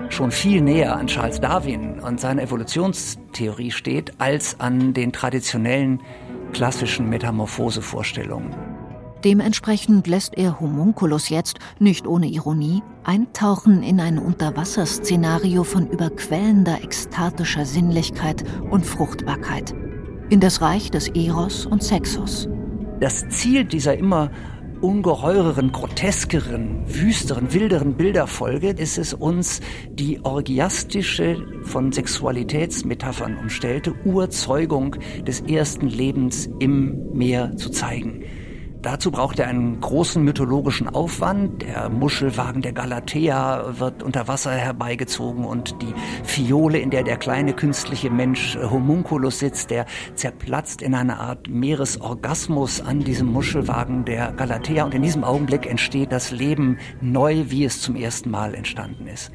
schon 0.10 0.32
viel 0.32 0.62
näher 0.62 0.96
an 0.96 1.08
Charles 1.08 1.40
Darwin 1.40 2.00
und 2.00 2.20
seiner 2.20 2.44
Evolutionstheorie 2.44 3.72
steht, 3.72 4.14
als 4.20 4.60
an 4.60 4.94
den 4.94 5.12
traditionellen 5.12 6.02
klassischen 6.54 7.10
Metamorphosevorstellungen. 7.10 8.56
Dementsprechend 9.24 10.08
lässt 10.08 10.38
er 10.38 10.60
Homunculus 10.60 11.30
jetzt, 11.30 11.60
nicht 11.80 12.06
ohne 12.06 12.28
Ironie, 12.28 12.84
eintauchen 13.06 13.82
in 13.82 14.02
ein 14.02 14.20
Unterwasserszenario 14.20 15.64
von 15.64 15.88
überquellender 15.88 16.84
ekstatischer 16.84 17.66
Sinnlichkeit 17.66 18.44
und 18.70 18.86
Fruchtbarkeit, 18.86 19.74
in 20.30 20.42
das 20.42 20.62
Reich 20.62 20.92
des 20.92 21.08
Eros 21.08 21.66
und 21.66 21.82
Sexus. 21.82 22.50
Das 23.00 23.28
Ziel 23.30 23.64
dieser 23.64 23.98
immer 23.98 24.30
ungeheureren, 24.84 25.72
groteskeren, 25.72 26.84
wüsteren, 26.86 27.54
wilderen 27.54 27.94
Bilderfolge 27.96 28.72
ist 28.72 28.98
es 28.98 29.14
uns, 29.14 29.62
die 29.90 30.20
orgiastische, 30.24 31.38
von 31.64 31.94
Sexualitätsmetaphern 31.94 33.38
umstellte 33.38 33.94
Urzeugung 34.04 34.98
des 35.26 35.40
ersten 35.42 35.88
Lebens 35.88 36.50
im 36.60 37.14
Meer 37.14 37.56
zu 37.56 37.70
zeigen. 37.70 38.26
Dazu 38.84 39.12
braucht 39.12 39.40
er 39.40 39.48
einen 39.48 39.80
großen 39.80 40.22
mythologischen 40.22 40.90
Aufwand. 40.90 41.62
Der 41.62 41.90
Muschelwagen 41.90 42.62
der 42.62 42.74
Galatea 42.74 43.80
wird 43.80 44.04
unter 44.04 44.28
Wasser 44.28 44.52
herbeigezogen 44.52 45.46
und 45.46 45.82
die 45.82 45.94
Fiole, 46.26 46.80
in 46.80 46.90
der 46.90 47.04
der 47.04 47.16
kleine 47.16 47.54
künstliche 47.54 48.10
Mensch 48.10 48.58
Homunculus 48.58 49.40
sitzt, 49.40 49.70
der 49.70 49.86
zerplatzt 50.16 50.82
in 50.82 50.96
einer 50.96 51.22
Art 51.22 51.48
Meeresorgasmus 51.48 52.82
an 52.82 53.00
diesem 53.00 53.32
Muschelwagen 53.32 54.04
der 54.04 54.34
Galatea. 54.34 54.84
Und 54.84 54.94
in 54.94 55.02
diesem 55.02 55.24
Augenblick 55.24 55.66
entsteht 55.66 56.12
das 56.12 56.32
Leben 56.32 56.78
neu, 57.00 57.46
wie 57.48 57.64
es 57.64 57.80
zum 57.80 57.96
ersten 57.96 58.32
Mal 58.32 58.54
entstanden 58.54 59.08
ist. 59.08 59.32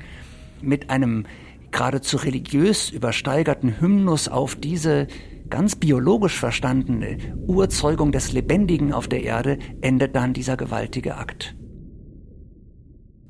Mit 0.60 0.90
einem 0.90 1.24
geradezu 1.70 2.18
religiös 2.18 2.90
übersteigerten 2.90 3.80
Hymnus 3.80 4.28
auf 4.28 4.56
diese 4.56 5.06
ganz 5.50 5.76
biologisch 5.76 6.38
verstandene 6.38 7.18
Urzeugung 7.46 8.12
des 8.12 8.32
Lebendigen 8.32 8.92
auf 8.92 9.08
der 9.08 9.22
Erde 9.22 9.58
endet 9.80 10.14
dann 10.14 10.32
dieser 10.32 10.56
gewaltige 10.56 11.16
Akt. 11.16 11.54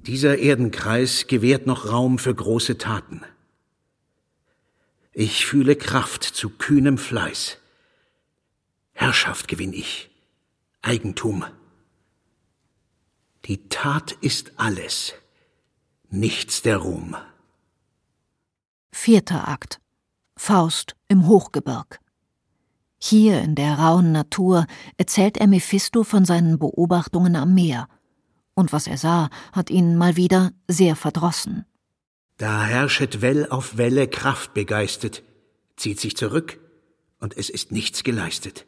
Dieser 0.07 0.39
Erdenkreis 0.39 1.27
gewährt 1.27 1.67
noch 1.67 1.93
Raum 1.93 2.19
für 2.19 2.35
große 2.35 2.79
Taten. 2.79 3.23
Ich 5.13 5.45
fühle 5.45 5.77
Kraft 5.77 6.25
zu 6.25 6.51
kühnem 6.51 6.97
Fleiß. 6.97 7.59
Herrschaft 8.93 9.49
gewinn 9.49 9.73
ich, 9.73 10.11
Eigentum. 10.83 11.45
Die 13.45 13.69
Tat 13.69 14.13
ist 14.21 14.53
alles, 14.57 15.15
nichts 16.11 16.63
der 16.63 16.79
Ruhm. 16.79 17.17
Vierter 18.93 19.49
Akt. 19.49 19.81
Faust 20.37 20.97
im 21.09 21.27
Hochgebirg. 21.27 22.01
Hier 22.99 23.41
in 23.43 23.55
der 23.55 23.79
rauen 23.79 24.13
Natur 24.13 24.67
erzählt 24.97 25.37
er 25.39 25.47
Mephisto 25.47 26.03
von 26.03 26.25
seinen 26.25 26.59
Beobachtungen 26.59 27.37
am 27.37 27.55
Meer. 27.55 27.89
Und 28.55 28.73
was 28.73 28.89
er 28.89 28.99
sah, 28.99 29.31
hat 29.53 29.71
ihn 29.71 29.97
mal 29.97 30.17
wieder 30.17 30.51
sehr 30.67 30.97
verdrossen. 30.97 31.65
Da 32.39 32.65
herrschet 32.65 33.23
Well 33.23 33.47
auf 33.51 33.77
Welle 33.79 34.09
Kraft 34.09 34.53
begeistert, 34.53 35.23
zieht 35.77 36.01
sich 36.01 36.17
zurück, 36.17 36.59
und 37.21 37.37
es 37.37 37.51
ist 37.51 37.73
nichts 37.73 38.05
geleistet. 38.05 38.67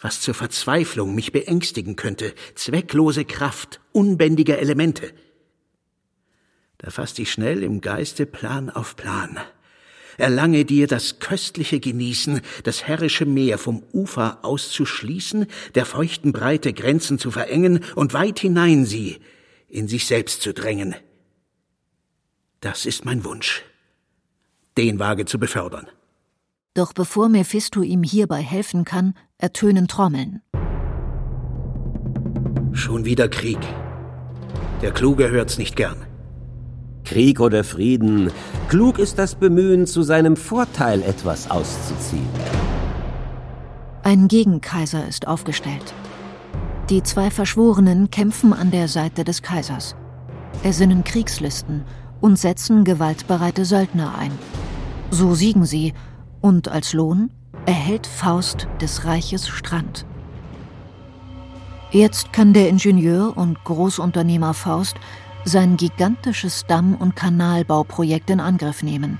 Was 0.00 0.20
zur 0.20 0.34
Verzweiflung 0.34 1.14
mich 1.14 1.32
beängstigen 1.32 1.96
könnte, 1.96 2.34
zwecklose 2.54 3.24
Kraft 3.24 3.80
unbändiger 3.92 4.58
Elemente. 4.58 5.12
Da 6.76 6.90
fasst 6.90 7.18
ich 7.18 7.32
schnell 7.32 7.62
im 7.62 7.80
Geiste 7.80 8.24
Plan 8.24 8.70
auf 8.70 8.94
Plan 8.94 9.38
erlange 10.18 10.66
dir 10.66 10.86
das 10.86 11.20
köstliche 11.20 11.80
Genießen, 11.80 12.42
das 12.64 12.86
herrische 12.86 13.24
Meer 13.24 13.56
vom 13.56 13.82
Ufer 13.92 14.44
auszuschließen, 14.44 15.46
der 15.74 15.86
feuchten 15.86 16.32
Breite 16.32 16.74
Grenzen 16.74 17.18
zu 17.18 17.30
verengen 17.30 17.84
und 17.94 18.12
weit 18.12 18.40
hinein 18.40 18.84
sie 18.84 19.18
in 19.68 19.88
sich 19.88 20.06
selbst 20.06 20.42
zu 20.42 20.52
drängen. 20.52 20.94
Das 22.60 22.86
ist 22.86 23.04
mein 23.04 23.24
Wunsch, 23.24 23.62
den 24.76 24.98
Wage 24.98 25.24
zu 25.24 25.38
befördern. 25.38 25.86
Doch 26.74 26.92
bevor 26.92 27.28
Mephisto 27.28 27.82
ihm 27.82 28.02
hierbei 28.02 28.42
helfen 28.42 28.84
kann, 28.84 29.14
ertönen 29.38 29.88
Trommeln. 29.88 30.42
Schon 32.72 33.04
wieder 33.04 33.28
Krieg. 33.28 33.58
Der 34.82 34.92
Kluge 34.92 35.30
hört's 35.30 35.58
nicht 35.58 35.74
gern. 35.74 36.07
Krieg 37.08 37.40
oder 37.40 37.64
Frieden, 37.64 38.30
klug 38.68 38.98
ist 38.98 39.18
das 39.18 39.34
Bemühen, 39.34 39.86
zu 39.86 40.02
seinem 40.02 40.36
Vorteil 40.36 41.02
etwas 41.02 41.50
auszuziehen. 41.50 42.28
Ein 44.02 44.28
Gegenkaiser 44.28 45.08
ist 45.08 45.26
aufgestellt. 45.26 45.94
Die 46.90 47.02
zwei 47.02 47.30
Verschworenen 47.30 48.10
kämpfen 48.10 48.52
an 48.52 48.70
der 48.70 48.88
Seite 48.88 49.24
des 49.24 49.40
Kaisers, 49.40 49.96
ersinnen 50.62 51.02
Kriegslisten 51.02 51.84
und 52.20 52.38
setzen 52.38 52.84
gewaltbereite 52.84 53.64
Söldner 53.64 54.14
ein. 54.18 54.32
So 55.10 55.34
siegen 55.34 55.64
sie, 55.64 55.94
und 56.42 56.68
als 56.68 56.92
Lohn 56.92 57.30
erhält 57.64 58.06
Faust 58.06 58.68
des 58.82 59.06
Reiches 59.06 59.48
Strand. 59.48 60.04
Jetzt 61.90 62.34
kann 62.34 62.52
der 62.52 62.68
Ingenieur 62.68 63.34
und 63.34 63.64
Großunternehmer 63.64 64.52
Faust 64.52 64.96
sein 65.44 65.76
gigantisches 65.76 66.66
Damm- 66.66 66.94
und 66.94 67.16
Kanalbauprojekt 67.16 68.30
in 68.30 68.40
Angriff 68.40 68.82
nehmen. 68.82 69.18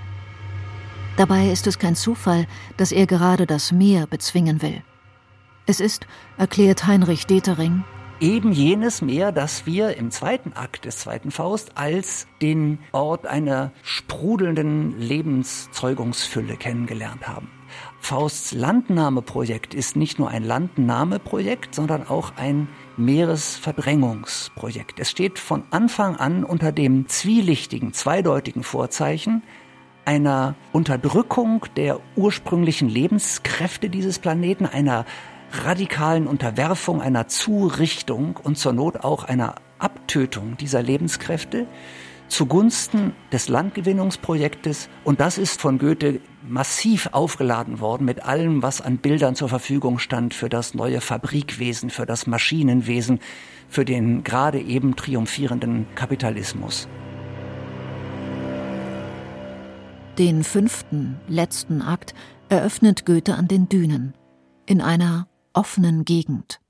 Dabei 1.17 1.51
ist 1.51 1.67
es 1.67 1.79
kein 1.79 1.97
Zufall, 1.97 2.47
dass 2.77 2.93
er 2.93 3.07
gerade 3.07 3.47
das 3.47 3.73
Meer 3.73 4.07
bezwingen 4.07 4.63
will. 4.63 4.83
Es 5.67 5.81
ist, 5.81 6.07
erklärt 6.37 6.87
Heinrich 6.87 7.27
Detering, 7.27 7.85
eben 8.21 8.53
jenes 8.53 9.03
Meer, 9.03 9.33
das 9.33 9.67
wir 9.67 9.97
im 9.97 10.11
zweiten 10.11 10.53
Akt 10.53 10.85
des 10.85 10.99
zweiten 10.99 11.31
Faust 11.31 11.77
als 11.77 12.27
den 12.41 12.79
Ort 12.93 13.27
einer 13.27 13.73
sprudelnden 13.83 14.99
Lebenszeugungsfülle 14.99 16.57
kennengelernt 16.57 17.27
haben. 17.29 17.51
Fausts 18.01 18.53
Landnahmeprojekt 18.53 19.75
ist 19.75 19.97
nicht 19.97 20.19
nur 20.19 20.31
ein 20.31 20.45
Landnahmeprojekt, 20.45 21.75
sondern 21.75 22.07
auch 22.07 22.33
ein 22.37 22.69
Meeresverdrängungsprojekt. 22.97 25.01
Es 25.01 25.11
steht 25.11 25.39
von 25.39 25.65
Anfang 25.71 26.17
an 26.17 26.45
unter 26.45 26.73
dem 26.73 27.09
zwielichtigen, 27.09 27.93
zweideutigen 27.93 28.63
Vorzeichen 28.63 29.43
einer 30.05 30.55
Unterdrückung 30.73 31.67
der 31.77 32.01
ursprünglichen 32.17 32.89
Lebenskräfte 32.89 33.91
dieses 33.91 34.19
Planeten, 34.19 34.65
einer 34.65 35.05
radikalen 35.53 36.27
Unterwerfung, 36.27 37.03
einer 37.03 37.29
Zurichtung 37.29 38.39
und 38.43 38.57
zur 38.57 38.73
Not 38.73 39.05
auch 39.05 39.25
einer 39.25 39.57
Abtötung 39.79 40.57
dieser 40.57 40.83
Lebenskräfte 40.83 41.67
zugunsten 42.29 43.15
des 43.33 43.49
Landgewinnungsprojektes. 43.49 44.89
Und 45.05 45.21
das 45.21 45.39
ist 45.39 45.61
von 45.61 45.79
Goethe 45.79 46.21
massiv 46.47 47.09
aufgeladen 47.13 47.81
worden 47.81 48.05
mit 48.05 48.25
allem, 48.25 48.63
was 48.63 48.81
an 48.81 48.99
Bildern 48.99 49.35
zur 49.35 49.49
Verfügung 49.49 49.99
stand 49.99 50.35
für 50.35 50.49
das 50.49 50.75
neue 50.75 51.01
Fabrikwesen, 51.01 51.91
für 51.91 52.07
das 52.07 52.27
Maschinenwesen, 52.27 53.21
für 53.69 53.85
den 53.85 54.25
gerade 54.25 54.61
eben 54.61 54.97
triumphierenden 54.97 55.87
Kapitalismus. 55.95 56.89
Den 60.19 60.43
fünften, 60.43 61.21
letzten 61.29 61.81
Akt 61.81 62.15
eröffnet 62.49 63.07
Goethe 63.07 63.35
an 63.35 63.47
den 63.47 63.69
Dünen, 63.69 64.15
in 64.67 64.81
einer 64.81 65.29
offenen 65.53 66.05
Gegend. 66.05 66.61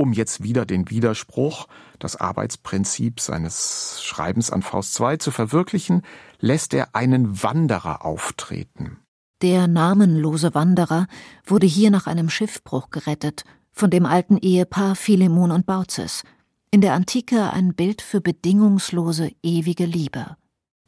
Um 0.00 0.12
jetzt 0.12 0.44
wieder 0.44 0.64
den 0.64 0.90
Widerspruch, 0.90 1.66
das 1.98 2.14
Arbeitsprinzip 2.14 3.18
seines 3.18 4.00
Schreibens 4.00 4.52
an 4.52 4.62
Faust 4.62 4.98
II 5.00 5.18
zu 5.18 5.32
verwirklichen, 5.32 6.02
lässt 6.38 6.72
er 6.72 6.94
einen 6.94 7.42
Wanderer 7.42 8.04
auftreten. 8.04 8.98
Der 9.42 9.66
namenlose 9.66 10.54
Wanderer 10.54 11.08
wurde 11.44 11.66
hier 11.66 11.90
nach 11.90 12.06
einem 12.06 12.30
Schiffbruch 12.30 12.90
gerettet, 12.90 13.44
von 13.72 13.90
dem 13.90 14.06
alten 14.06 14.36
Ehepaar 14.38 14.94
Philemon 14.94 15.50
und 15.50 15.66
Baucis. 15.66 16.22
In 16.70 16.80
der 16.80 16.94
Antike 16.94 17.52
ein 17.52 17.74
Bild 17.74 18.00
für 18.00 18.20
bedingungslose, 18.20 19.32
ewige 19.42 19.84
Liebe. 19.84 20.36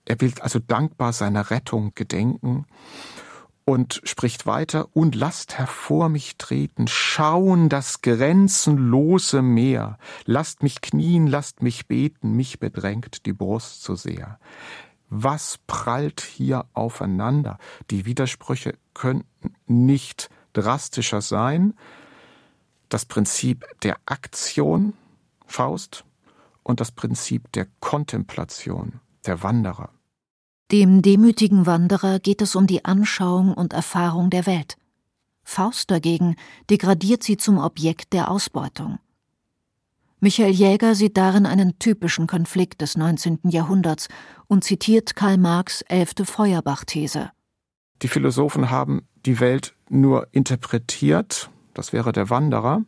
Er 0.05 0.21
will 0.21 0.35
also 0.41 0.61
dankbar 0.61 1.13
seiner 1.13 1.51
Rettung 1.51 1.93
gedenken 1.97 2.65
und 3.71 4.01
spricht 4.03 4.47
weiter, 4.47 4.89
und 4.95 5.15
lasst 5.15 5.57
hervor 5.57 6.09
mich 6.09 6.37
treten, 6.39 6.89
schauen 6.89 7.69
das 7.69 8.03
grenzenlose 8.03 9.43
Meer, 9.43 9.97
lasst 10.25 10.65
mich 10.65 10.81
knien, 10.81 11.29
lasst 11.29 11.63
mich 11.63 11.87
beten, 11.87 12.33
mich 12.33 12.59
bedrängt 12.59 13.27
die 13.27 13.33
Brust 13.33 13.85
so 13.85 13.95
sehr. 13.95 14.41
Was 15.09 15.61
prallt 15.69 16.21
hier 16.21 16.67
aufeinander? 16.73 17.59
Die 17.93 18.07
Widersprüche 18.07 18.77
könnten 18.93 19.55
nicht 19.69 20.31
drastischer 20.53 21.21
sein. 21.21 21.75
Das 22.89 23.05
Prinzip 23.05 23.65
der 23.85 23.99
Aktion, 24.05 24.95
Faust, 25.47 26.05
und 26.65 26.81
das 26.81 26.91
Prinzip 26.91 27.53
der 27.53 27.69
Kontemplation, 27.79 28.99
der 29.27 29.45
Wanderer. 29.45 29.91
Dem 30.73 31.03
demütigen 31.03 31.67
Wanderer 31.67 32.21
geht 32.21 32.41
es 32.41 32.55
um 32.55 32.69
die 32.69 32.85
Anschauung 32.85 33.55
und 33.55 33.73
Erfahrung 33.73 34.31
der 34.31 34.47
Welt. 34.47 34.77
Faust 35.43 35.91
dagegen 35.91 36.37
degradiert 36.69 37.25
sie 37.25 37.37
zum 37.37 37.59
Objekt 37.59 38.13
der 38.13 38.31
Ausbeutung. 38.31 39.01
Michael 40.21 40.53
Jäger 40.53 40.95
sieht 40.95 41.17
darin 41.17 41.47
einen 41.47 41.79
typischen 41.81 42.29
Konflikt 42.29 42.83
des 42.83 42.97
19. 42.97 43.41
Jahrhunderts 43.45 44.09
und 44.47 44.63
zitiert 44.63 45.17
Karl 45.17 45.39
Marx' 45.39 45.83
elfte 45.89 46.25
Feuerbach-These. 46.25 47.31
Die 48.03 48.09
Philosophen 48.09 48.71
haben 48.71 49.09
die 49.27 49.41
Welt 49.41 49.75
nur 49.89 50.29
interpretiert, 50.31 51.51
das 51.75 51.93
wäre 51.93 52.13
der 52.13 52.31
Wanderer. 52.31 52.85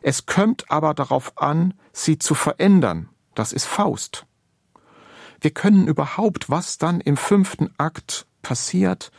Es 0.00 0.24
kommt 0.24 0.70
aber 0.70 0.94
darauf 0.94 1.36
an, 1.36 1.74
sie 1.92 2.18
zu 2.18 2.34
verändern, 2.34 3.10
das 3.34 3.52
ist 3.52 3.66
Faust. 3.66 4.26
Wir 5.40 5.50
können 5.50 5.86
überhaupt, 5.86 6.50
was 6.50 6.78
dann 6.78 7.00
im 7.00 7.16
fünften 7.16 7.70
Akt 7.78 8.26
passiert, 8.42 9.10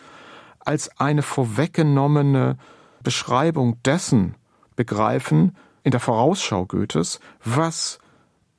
als 0.60 1.00
eine 1.00 1.22
vorweggenommene 1.22 2.58
Beschreibung 3.04 3.82
dessen 3.84 4.36
begreifen, 4.76 5.56
in 5.84 5.92
der 5.92 6.00
Vorausschau 6.00 6.66
Goethes, 6.66 7.20
was 7.44 8.00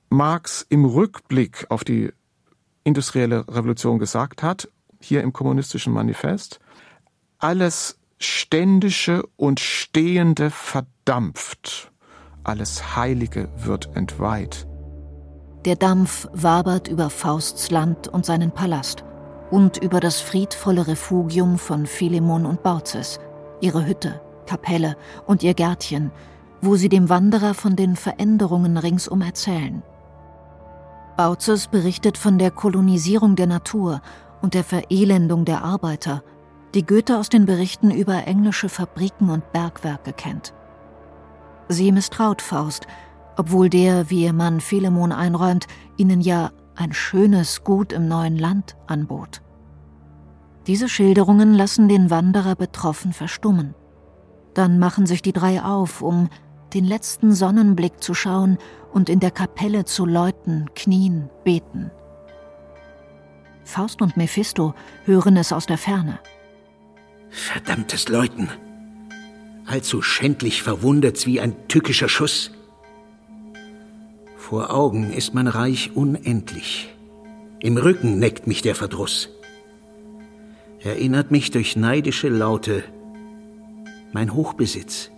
Marx 0.08 0.64
im 0.68 0.86
Rückblick 0.86 1.66
auf 1.68 1.84
die 1.84 2.10
industrielle 2.84 3.46
Revolution 3.48 3.98
gesagt 3.98 4.42
hat, 4.42 4.68
hier 5.00 5.22
im 5.22 5.32
kommunistischen 5.32 5.92
Manifest, 5.92 6.60
alles 7.38 7.98
Ständische 8.18 9.22
und 9.36 9.60
Stehende 9.60 10.50
verdampft, 10.50 11.92
alles 12.42 12.96
Heilige 12.96 13.48
wird 13.56 13.94
entweiht. 13.94 14.66
Der 15.68 15.76
Dampf 15.76 16.26
wabert 16.32 16.88
über 16.88 17.10
Fausts 17.10 17.70
Land 17.70 18.08
und 18.08 18.24
seinen 18.24 18.52
Palast 18.52 19.04
und 19.50 19.76
über 19.76 20.00
das 20.00 20.18
friedvolle 20.18 20.86
Refugium 20.86 21.58
von 21.58 21.84
Philemon 21.84 22.46
und 22.46 22.62
Baucis, 22.62 23.20
ihre 23.60 23.84
Hütte, 23.84 24.18
Kapelle 24.46 24.96
und 25.26 25.42
ihr 25.42 25.52
Gärtchen, 25.52 26.10
wo 26.62 26.76
sie 26.76 26.88
dem 26.88 27.10
Wanderer 27.10 27.52
von 27.52 27.76
den 27.76 27.96
Veränderungen 27.96 28.78
ringsum 28.78 29.20
erzählen. 29.20 29.82
Bautzes 31.18 31.66
berichtet 31.66 32.16
von 32.16 32.38
der 32.38 32.50
Kolonisierung 32.50 33.36
der 33.36 33.46
Natur 33.46 34.00
und 34.40 34.54
der 34.54 34.64
Verelendung 34.64 35.44
der 35.44 35.64
Arbeiter, 35.64 36.22
die 36.72 36.86
Goethe 36.86 37.18
aus 37.18 37.28
den 37.28 37.44
Berichten 37.44 37.90
über 37.90 38.26
englische 38.26 38.70
Fabriken 38.70 39.28
und 39.28 39.52
Bergwerke 39.52 40.14
kennt. 40.14 40.54
Sie 41.68 41.92
misstraut 41.92 42.40
Faust, 42.40 42.86
obwohl 43.38 43.70
der, 43.70 44.10
wie 44.10 44.24
ihr 44.24 44.32
Mann 44.32 44.60
Philemon 44.60 45.12
einräumt, 45.12 45.68
ihnen 45.96 46.20
ja 46.20 46.50
ein 46.74 46.92
schönes 46.92 47.62
Gut 47.62 47.92
im 47.92 48.08
neuen 48.08 48.36
Land 48.36 48.76
anbot. 48.88 49.42
Diese 50.66 50.88
Schilderungen 50.88 51.54
lassen 51.54 51.88
den 51.88 52.10
Wanderer 52.10 52.56
betroffen 52.56 53.12
verstummen. 53.12 53.74
Dann 54.54 54.80
machen 54.80 55.06
sich 55.06 55.22
die 55.22 55.32
drei 55.32 55.62
auf, 55.62 56.02
um 56.02 56.28
den 56.74 56.84
letzten 56.84 57.32
Sonnenblick 57.32 58.02
zu 58.02 58.12
schauen 58.12 58.58
und 58.92 59.08
in 59.08 59.20
der 59.20 59.30
Kapelle 59.30 59.84
zu 59.84 60.04
läuten, 60.04 60.68
knien, 60.74 61.30
beten. 61.44 61.92
Faust 63.64 64.02
und 64.02 64.16
Mephisto 64.16 64.74
hören 65.04 65.36
es 65.36 65.52
aus 65.52 65.66
der 65.66 65.78
Ferne. 65.78 66.18
Verdammtes 67.30 68.08
Läuten. 68.08 68.48
Allzu 69.64 70.02
schändlich 70.02 70.62
verwundet 70.62 71.24
wie 71.24 71.40
ein 71.40 71.68
tückischer 71.68 72.08
Schuss. 72.08 72.50
Vor 74.48 74.72
Augen 74.72 75.12
ist 75.12 75.34
mein 75.34 75.46
Reich 75.46 75.90
unendlich. 75.94 76.94
Im 77.60 77.76
Rücken 77.76 78.18
neckt 78.18 78.46
mich 78.46 78.62
der 78.62 78.74
Verdruss. 78.74 79.28
Erinnert 80.80 81.30
mich 81.30 81.50
durch 81.50 81.76
neidische 81.76 82.30
Laute 82.30 82.82
mein 84.14 84.32
Hochbesitz 84.32 85.10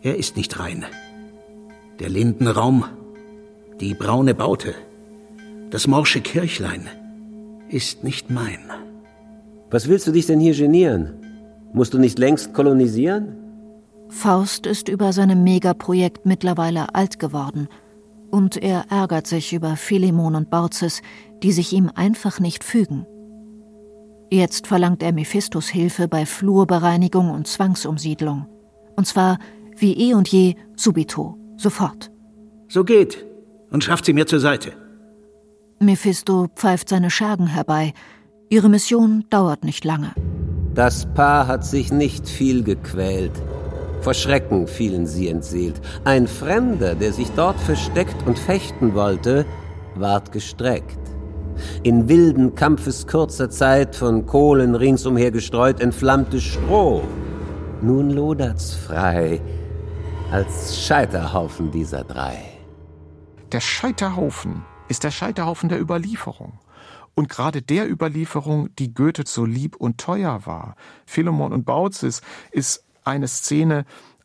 er 0.00 0.16
ist 0.16 0.36
nicht 0.36 0.60
rein. 0.60 0.84
Der 1.98 2.08
Lindenraum, 2.08 2.84
die 3.80 3.94
braune 3.94 4.34
Baute, 4.34 4.74
das 5.70 5.88
morsche 5.88 6.20
Kirchlein 6.20 6.88
ist 7.68 8.04
nicht 8.04 8.30
mein. 8.30 8.60
Was 9.72 9.88
willst 9.88 10.06
du 10.06 10.12
dich 10.12 10.26
denn 10.26 10.38
hier 10.38 10.54
genieren? 10.54 11.14
Musst 11.72 11.94
du 11.94 11.98
nicht 11.98 12.18
längst 12.18 12.54
kolonisieren? 12.54 13.34
Faust 14.08 14.66
ist 14.66 14.88
über 14.88 15.12
seinem 15.12 15.42
Megaprojekt 15.42 16.26
mittlerweile 16.26 16.94
alt 16.94 17.18
geworden 17.18 17.68
und 18.32 18.56
er 18.56 18.86
ärgert 18.90 19.26
sich 19.26 19.52
über 19.52 19.76
Philemon 19.76 20.34
und 20.34 20.50
Baucis, 20.50 21.02
die 21.42 21.52
sich 21.52 21.72
ihm 21.72 21.90
einfach 21.94 22.40
nicht 22.40 22.64
fügen. 22.64 23.06
Jetzt 24.30 24.66
verlangt 24.66 25.02
er 25.02 25.12
Mephistos 25.12 25.68
Hilfe 25.68 26.08
bei 26.08 26.24
Flurbereinigung 26.24 27.30
und 27.30 27.46
Zwangsumsiedlung. 27.46 28.46
Und 28.96 29.06
zwar 29.06 29.38
wie 29.76 29.92
eh 29.92 30.14
und 30.14 30.28
je, 30.28 30.54
subito, 30.74 31.36
sofort. 31.58 32.10
So 32.68 32.84
geht 32.84 33.26
und 33.70 33.84
schafft 33.84 34.06
sie 34.06 34.14
mir 34.14 34.26
zur 34.26 34.40
Seite. 34.40 34.72
Mephisto 35.78 36.48
pfeift 36.54 36.88
seine 36.88 37.10
Schergen 37.10 37.46
herbei. 37.46 37.92
Ihre 38.48 38.70
Mission 38.70 39.24
dauert 39.28 39.64
nicht 39.64 39.84
lange. 39.84 40.12
Das 40.74 41.06
Paar 41.12 41.46
hat 41.46 41.66
sich 41.66 41.92
nicht 41.92 42.26
viel 42.28 42.62
gequält. 42.62 43.32
Vor 44.02 44.14
Schrecken 44.14 44.66
fielen 44.66 45.06
sie 45.06 45.28
entseelt. 45.28 45.80
Ein 46.02 46.26
Fremder, 46.26 46.96
der 46.96 47.12
sich 47.12 47.30
dort 47.36 47.60
versteckt 47.60 48.26
und 48.26 48.36
fechten 48.36 48.94
wollte, 48.94 49.46
ward 49.94 50.32
gestreckt. 50.32 50.98
In 51.84 52.08
wilden 52.08 52.56
Kampfes 52.56 53.06
kurzer 53.06 53.48
Zeit 53.48 53.94
von 53.94 54.26
Kohlen 54.26 54.74
ringsumher 54.74 55.30
gestreut 55.30 55.80
entflammte 55.80 56.40
Stroh. 56.40 57.02
Nun 57.80 58.10
lodert's 58.10 58.74
frei, 58.74 59.40
als 60.32 60.84
Scheiterhaufen 60.84 61.70
dieser 61.70 62.02
drei. 62.02 62.38
Der 63.52 63.60
Scheiterhaufen 63.60 64.64
ist 64.88 65.04
der 65.04 65.12
Scheiterhaufen 65.12 65.68
der 65.68 65.80
Überlieferung. 65.80 66.58
Und 67.14 67.28
gerade 67.28 67.62
der 67.62 67.88
Überlieferung, 67.88 68.74
die 68.80 68.94
Goethe 68.94 69.22
so 69.26 69.44
lieb 69.44 69.76
und 69.76 69.98
teuer 69.98 70.40
war. 70.44 70.74
Philemon 71.06 71.52
und 71.52 71.64
Baucis 71.64 72.20
ist 72.50 72.84
eine 73.04 73.28
Szene 73.28 73.84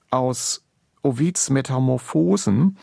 aus 0.10 0.64
Ovids 1.04 1.50
Metamorphosen 1.50 2.78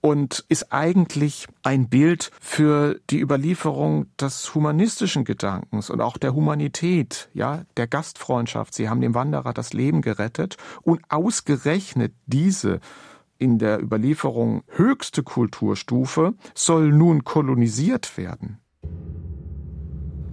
und 0.00 0.44
ist 0.48 0.72
eigentlich 0.72 1.48
ein 1.62 1.88
Bild 1.88 2.30
für 2.40 3.00
die 3.10 3.20
Überlieferung 3.20 4.06
des 4.20 4.54
humanistischen 4.54 5.24
Gedankens 5.24 5.90
und 5.90 6.00
auch 6.00 6.16
der 6.16 6.34
Humanität, 6.34 7.28
ja, 7.34 7.64
der 7.76 7.88
Gastfreundschaft. 7.88 8.72
Sie 8.74 8.88
haben 8.88 9.00
dem 9.00 9.14
Wanderer 9.14 9.52
das 9.52 9.72
Leben 9.72 10.02
gerettet 10.02 10.56
und 10.82 11.00
ausgerechnet 11.08 12.12
diese 12.26 12.80
in 13.38 13.58
der 13.58 13.82
Überlieferung 13.82 14.62
höchste 14.68 15.22
Kulturstufe 15.22 16.34
soll 16.54 16.92
nun 16.92 17.24
kolonisiert 17.24 18.16
werden. 18.16 18.58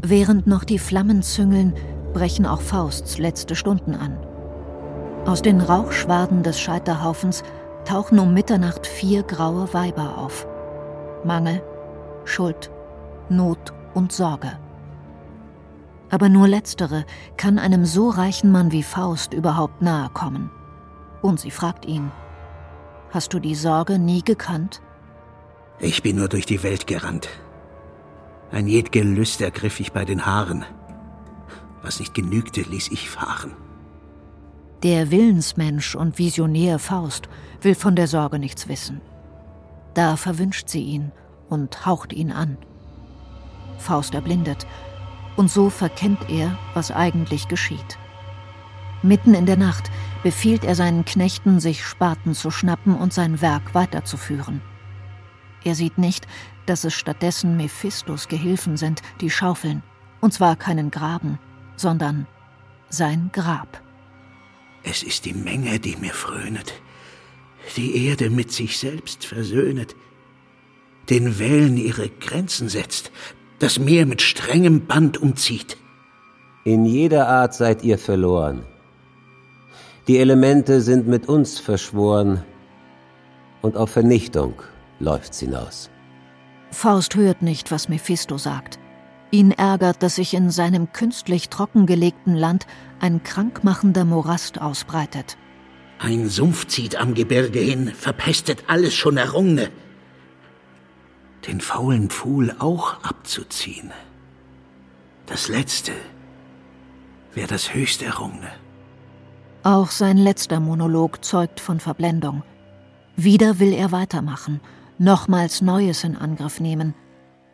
Während 0.01 0.47
noch 0.47 0.63
die 0.63 0.79
Flammen 0.79 1.23
züngeln, 1.23 1.73
brechen 2.13 2.45
auch 2.45 2.61
Fausts 2.61 3.17
letzte 3.17 3.55
Stunden 3.55 3.95
an. 3.95 4.32
Aus 5.25 5.41
den 5.41 5.61
Rauchschwaden 5.61 6.43
des 6.43 6.59
Scheiterhaufens 6.59 7.43
tauchen 7.85 8.19
um 8.19 8.33
Mitternacht 8.33 8.85
vier 8.85 9.23
graue 9.23 9.73
Weiber 9.73 10.17
auf. 10.17 10.45
Mangel, 11.23 11.63
Schuld, 12.25 12.69
Not 13.29 13.73
und 13.93 14.11
Sorge. 14.11 14.59
Aber 16.09 16.27
nur 16.27 16.47
letztere 16.47 17.05
kann 17.37 17.57
einem 17.57 17.85
so 17.85 18.09
reichen 18.09 18.51
Mann 18.51 18.71
wie 18.73 18.83
Faust 18.83 19.33
überhaupt 19.33 19.81
nahe 19.81 20.09
kommen. 20.09 20.51
Und 21.21 21.39
sie 21.39 21.51
fragt 21.51 21.85
ihn, 21.85 22.11
hast 23.11 23.33
du 23.33 23.39
die 23.39 23.55
Sorge 23.55 23.99
nie 23.99 24.23
gekannt? 24.23 24.81
Ich 25.79 26.03
bin 26.03 26.17
nur 26.17 26.27
durch 26.27 26.45
die 26.45 26.63
Welt 26.63 26.85
gerannt. 26.85 27.29
Ein 28.51 28.67
jed 28.67 28.91
Gelüst 28.91 29.41
ergriff 29.41 29.79
ich 29.79 29.93
bei 29.93 30.03
den 30.03 30.25
Haaren. 30.25 30.65
Was 31.81 31.99
nicht 31.99 32.13
genügte, 32.13 32.61
ließ 32.61 32.91
ich 32.91 33.09
fahren. 33.09 33.53
Der 34.83 35.11
Willensmensch 35.11 35.95
und 35.95 36.17
Visionär 36.19 36.77
Faust 36.77 37.29
will 37.61 37.73
von 37.73 37.95
der 37.95 38.07
Sorge 38.07 38.37
nichts 38.37 38.67
wissen. 38.67 38.99
Da 39.93 40.17
verwünscht 40.17 40.67
sie 40.67 40.83
ihn 40.83 41.13
und 41.47 41.85
haucht 41.85 42.11
ihn 42.11 42.33
an. 42.33 42.57
Faust 43.77 44.13
erblindet, 44.13 44.67
und 45.37 45.49
so 45.49 45.69
verkennt 45.69 46.29
er, 46.29 46.57
was 46.73 46.91
eigentlich 46.91 47.47
geschieht. 47.47 47.97
Mitten 49.03 49.33
in 49.33 49.45
der 49.45 49.55
Nacht 49.55 49.89
befiehlt 50.21 50.65
er 50.65 50.75
seinen 50.75 51.05
Knechten, 51.05 51.61
sich 51.61 51.85
Spaten 51.85 52.33
zu 52.33 52.51
schnappen 52.51 52.97
und 52.97 53.13
sein 53.13 53.41
Werk 53.41 53.73
weiterzuführen. 53.73 54.61
Er 55.63 55.75
sieht 55.75 55.97
nicht, 55.97 56.27
dass 56.65 56.83
es 56.83 56.93
stattdessen 56.93 57.55
Mephistos 57.55 58.27
Gehilfen 58.27 58.75
sind, 58.75 59.01
die 59.21 59.29
schaufeln, 59.29 59.81
und 60.19 60.33
zwar 60.33 60.57
keinen 60.57 60.91
Graben, 60.91 61.39
sondern 61.77 62.27
sein 62.89 63.29
Grab. 63.31 63.81
Es 64.83 65.03
ist 65.03 65.25
die 65.25 65.33
Menge, 65.33 65.79
die 65.79 65.95
mir 65.95 66.13
frönet, 66.13 66.73
die 67.77 68.07
Erde 68.07 68.29
mit 68.29 68.51
sich 68.51 68.77
selbst 68.77 69.25
versöhnet, 69.25 69.95
den 71.09 71.39
Wellen 71.39 71.77
ihre 71.77 72.09
Grenzen 72.09 72.69
setzt, 72.69 73.11
das 73.59 73.79
Meer 73.79 74.05
mit 74.05 74.21
strengem 74.21 74.85
Band 74.85 75.21
umzieht. 75.21 75.77
In 76.65 76.85
jeder 76.85 77.27
Art 77.27 77.53
seid 77.53 77.83
ihr 77.83 77.97
verloren. 77.97 78.65
Die 80.07 80.17
Elemente 80.17 80.81
sind 80.81 81.07
mit 81.07 81.29
uns 81.29 81.59
verschworen, 81.59 82.43
und 83.61 83.77
auf 83.77 83.91
Vernichtung 83.91 84.61
läuft's 84.99 85.39
hinaus. 85.39 85.89
Faust 86.71 87.15
hört 87.15 87.41
nicht, 87.41 87.71
was 87.71 87.87
Mephisto 87.87 88.37
sagt. 88.37 88.79
Ihn 89.33 89.49
ärgert, 89.49 90.03
dass 90.03 90.17
sich 90.17 90.35
in 90.35 90.51
seinem 90.51 90.93
künstlich 90.93 91.49
trockengelegten 91.49 92.35
Land 92.35 92.67
ein 92.99 93.23
krankmachender 93.23 94.05
Morast 94.05 94.61
ausbreitet. 94.61 95.37
Ein 95.97 96.29
Sumpf 96.29 96.67
zieht 96.67 96.97
am 96.97 97.15
Gebirge 97.15 97.57
hin, 97.57 97.87
verpestet 97.87 98.65
alles 98.67 98.93
schon 98.93 99.17
Errungene. 99.17 99.71
Den 101.47 101.61
faulen 101.61 102.11
Pfuhl 102.11 102.55
auch 102.59 103.03
abzuziehen. 103.03 103.89
Das 105.25 105.47
Letzte 105.47 105.93
wäre 107.33 107.47
das 107.47 107.73
höchst 107.73 108.03
Errungene. 108.03 108.51
Auch 109.63 109.89
sein 109.89 110.17
letzter 110.17 110.59
Monolog 110.59 111.25
zeugt 111.25 111.59
von 111.59 111.79
Verblendung. 111.79 112.43
Wieder 113.15 113.57
will 113.57 113.73
er 113.73 113.91
weitermachen, 113.91 114.61
nochmals 114.99 115.63
Neues 115.63 116.03
in 116.03 116.17
Angriff 116.17 116.59
nehmen, 116.59 116.93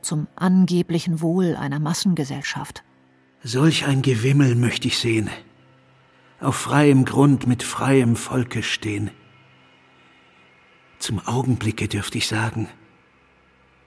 zum 0.01 0.27
angeblichen 0.35 1.21
Wohl 1.21 1.55
einer 1.55 1.79
Massengesellschaft. 1.79 2.83
Solch 3.43 3.85
ein 3.85 4.01
Gewimmel 4.01 4.55
möchte 4.55 4.87
ich 4.87 4.97
sehen, 4.97 5.29
auf 6.39 6.55
freiem 6.55 7.05
Grund 7.05 7.47
mit 7.47 7.63
freiem 7.63 8.15
Volke 8.15 8.63
stehen. 8.63 9.11
Zum 10.97 11.19
Augenblicke 11.25 11.87
dürft 11.87 12.15
ich 12.15 12.27
sagen, 12.27 12.67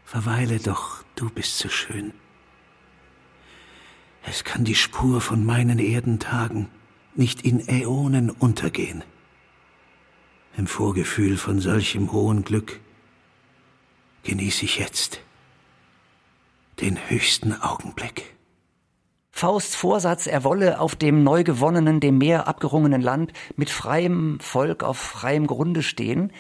verweile 0.05 0.59
doch, 0.59 1.05
du 1.15 1.29
bist 1.29 1.59
so 1.59 1.69
schön. 1.69 2.13
Es 4.25 4.45
kann 4.45 4.65
die 4.65 4.75
Spur 4.75 5.21
von 5.21 5.45
meinen 5.45 5.79
Erdentagen 5.79 6.69
nicht 7.15 7.43
in 7.43 7.67
Äonen 7.69 8.31
untergehen. 8.31 9.05
Im 10.57 10.67
Vorgefühl 10.67 11.37
von 11.37 11.61
solchem 11.61 12.13
hohen 12.13 12.45
Glück 12.45 12.81
genieße 14.23 14.65
ich 14.65 14.79
jetzt 14.79 15.21
den 16.81 16.99
höchsten 17.09 17.61
Augenblick. 17.61 18.37
Fausts 19.31 19.75
Vorsatz, 19.75 20.27
er 20.27 20.45
wolle 20.45 20.79
auf 20.79 20.95
dem 20.95 21.25
neu 21.25 21.43
gewonnenen, 21.43 22.01
dem 22.01 22.19
Meer 22.19 22.47
abgerungenen 22.47 23.01
Land 23.01 23.33
mit 23.57 23.71
freiem 23.71 24.39
Volk 24.41 24.83
auf 24.83 24.99
freiem 24.99 25.47
Grunde 25.47 25.83
stehen, 25.83 26.33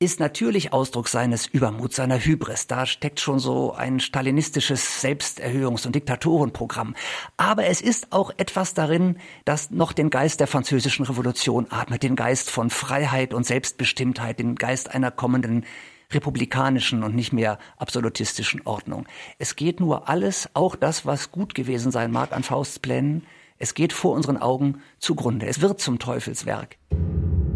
ist 0.00 0.20
natürlich 0.20 0.72
Ausdruck 0.72 1.08
seines 1.08 1.46
Übermuts, 1.46 1.96
seiner 1.96 2.20
Hybris. 2.20 2.68
Da 2.68 2.86
steckt 2.86 3.18
schon 3.18 3.40
so 3.40 3.72
ein 3.72 3.98
stalinistisches 3.98 5.02
Selbsterhöhungs- 5.02 5.86
und 5.86 5.94
Diktatorenprogramm. 5.96 6.94
Aber 7.36 7.66
es 7.66 7.80
ist 7.80 8.12
auch 8.12 8.30
etwas 8.36 8.74
darin, 8.74 9.18
das 9.44 9.70
noch 9.70 9.92
den 9.92 10.10
Geist 10.10 10.38
der 10.38 10.46
französischen 10.46 11.04
Revolution 11.04 11.66
atmet, 11.70 12.04
den 12.04 12.14
Geist 12.14 12.48
von 12.48 12.70
Freiheit 12.70 13.34
und 13.34 13.44
Selbstbestimmtheit, 13.44 14.38
den 14.38 14.54
Geist 14.54 14.94
einer 14.94 15.10
kommenden 15.10 15.64
republikanischen 16.12 17.02
und 17.02 17.14
nicht 17.14 17.32
mehr 17.32 17.58
absolutistischen 17.76 18.62
Ordnung. 18.64 19.06
Es 19.38 19.56
geht 19.56 19.80
nur 19.80 20.08
alles, 20.08 20.48
auch 20.54 20.76
das, 20.76 21.04
was 21.04 21.30
gut 21.30 21.54
gewesen 21.54 21.92
sein 21.92 22.10
mag 22.10 22.32
an 22.32 22.42
Fausts 22.42 22.78
Plänen, 22.78 23.26
es 23.58 23.74
geht 23.74 23.92
vor 23.92 24.14
unseren 24.14 24.36
Augen 24.36 24.82
zugrunde. 25.00 25.46
Es 25.46 25.60
wird 25.60 25.80
zum 25.80 25.98
Teufelswerk. 25.98 26.78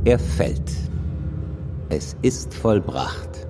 Er 0.04 0.18
fällt. 0.18 0.72
Es 1.88 2.16
ist 2.22 2.52
vollbracht. 2.52 3.46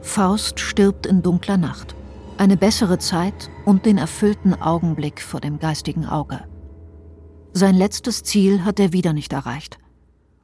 Faust 0.00 0.60
stirbt 0.60 1.06
in 1.06 1.22
dunkler 1.22 1.56
Nacht. 1.56 1.96
Eine 2.38 2.56
bessere 2.56 2.98
Zeit 2.98 3.50
und 3.66 3.86
den 3.86 3.98
erfüllten 3.98 4.54
Augenblick 4.54 5.20
vor 5.20 5.40
dem 5.40 5.58
geistigen 5.58 6.06
Auge. 6.06 6.44
Sein 7.52 7.74
letztes 7.74 8.22
Ziel 8.22 8.64
hat 8.64 8.78
er 8.78 8.92
wieder 8.92 9.12
nicht 9.12 9.32
erreicht. 9.32 9.78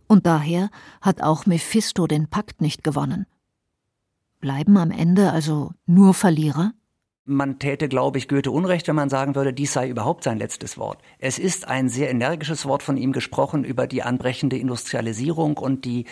Und 0.08 0.26
daher 0.26 0.70
hat 1.00 1.22
auch 1.22 1.46
Mephisto 1.46 2.06
den 2.06 2.28
Pakt 2.28 2.60
nicht 2.60 2.82
gewonnen. 2.82 3.26
Bleiben 4.40 4.76
am 4.76 4.90
Ende 4.90 5.32
also 5.32 5.72
nur 5.86 6.14
Verlierer? 6.14 6.72
Man 7.28 7.58
täte, 7.58 7.88
glaube 7.88 8.18
ich, 8.18 8.28
Goethe 8.28 8.52
Unrecht, 8.52 8.86
wenn 8.86 8.94
man 8.94 9.08
sagen 9.08 9.34
würde, 9.34 9.52
dies 9.52 9.72
sei 9.72 9.88
überhaupt 9.88 10.22
sein 10.22 10.38
letztes 10.38 10.78
Wort. 10.78 11.02
Es 11.18 11.40
ist 11.40 11.66
ein 11.66 11.88
sehr 11.88 12.08
energisches 12.08 12.66
Wort 12.66 12.84
von 12.84 12.96
ihm 12.96 13.10
gesprochen 13.10 13.64
über 13.64 13.88
die 13.88 14.04
anbrechende 14.04 14.56
Industrialisierung 14.56 15.56
und 15.56 15.84
die 15.84 16.04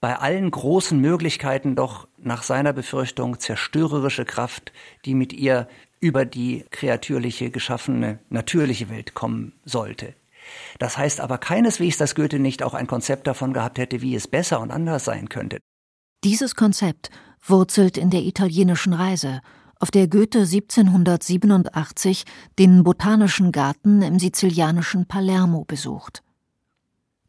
bei 0.00 0.16
allen 0.16 0.50
großen 0.50 1.00
Möglichkeiten 1.00 1.74
doch 1.74 2.06
nach 2.18 2.42
seiner 2.42 2.74
Befürchtung 2.74 3.40
zerstörerische 3.40 4.26
Kraft, 4.26 4.72
die 5.06 5.14
mit 5.14 5.32
ihr 5.32 5.68
über 6.00 6.26
die 6.26 6.66
kreatürliche, 6.70 7.50
geschaffene, 7.50 8.18
natürliche 8.28 8.90
Welt 8.90 9.14
kommen 9.14 9.54
sollte. 9.64 10.14
Das 10.78 10.98
heißt 10.98 11.20
aber 11.20 11.38
keineswegs, 11.38 11.96
dass 11.96 12.14
Goethe 12.14 12.38
nicht 12.38 12.62
auch 12.62 12.74
ein 12.74 12.86
Konzept 12.86 13.26
davon 13.26 13.54
gehabt 13.54 13.78
hätte, 13.78 14.02
wie 14.02 14.14
es 14.14 14.28
besser 14.28 14.60
und 14.60 14.70
anders 14.70 15.06
sein 15.06 15.30
könnte. 15.30 15.58
Dieses 16.24 16.54
Konzept 16.56 17.10
wurzelt 17.42 17.96
in 17.96 18.10
der 18.10 18.22
italienischen 18.22 18.92
Reise, 18.92 19.40
auf 19.80 19.90
der 19.90 20.08
Goethe 20.08 20.40
1787 20.40 22.24
den 22.58 22.82
Botanischen 22.82 23.52
Garten 23.52 24.02
im 24.02 24.18
sizilianischen 24.18 25.06
Palermo 25.06 25.64
besucht. 25.64 26.22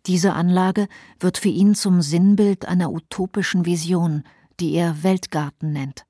Diese 0.06 0.34
Anlage 0.34 0.88
wird 1.20 1.38
für 1.38 1.50
ihn 1.50 1.76
zum 1.76 2.02
Sinnbild 2.02 2.68
einer 2.68 2.92
utopischen 2.92 3.66
Vision, 3.66 4.24
die 4.60 4.74
er 4.74 5.04
Weltgarten 5.04 5.72
nennt. 5.72 6.06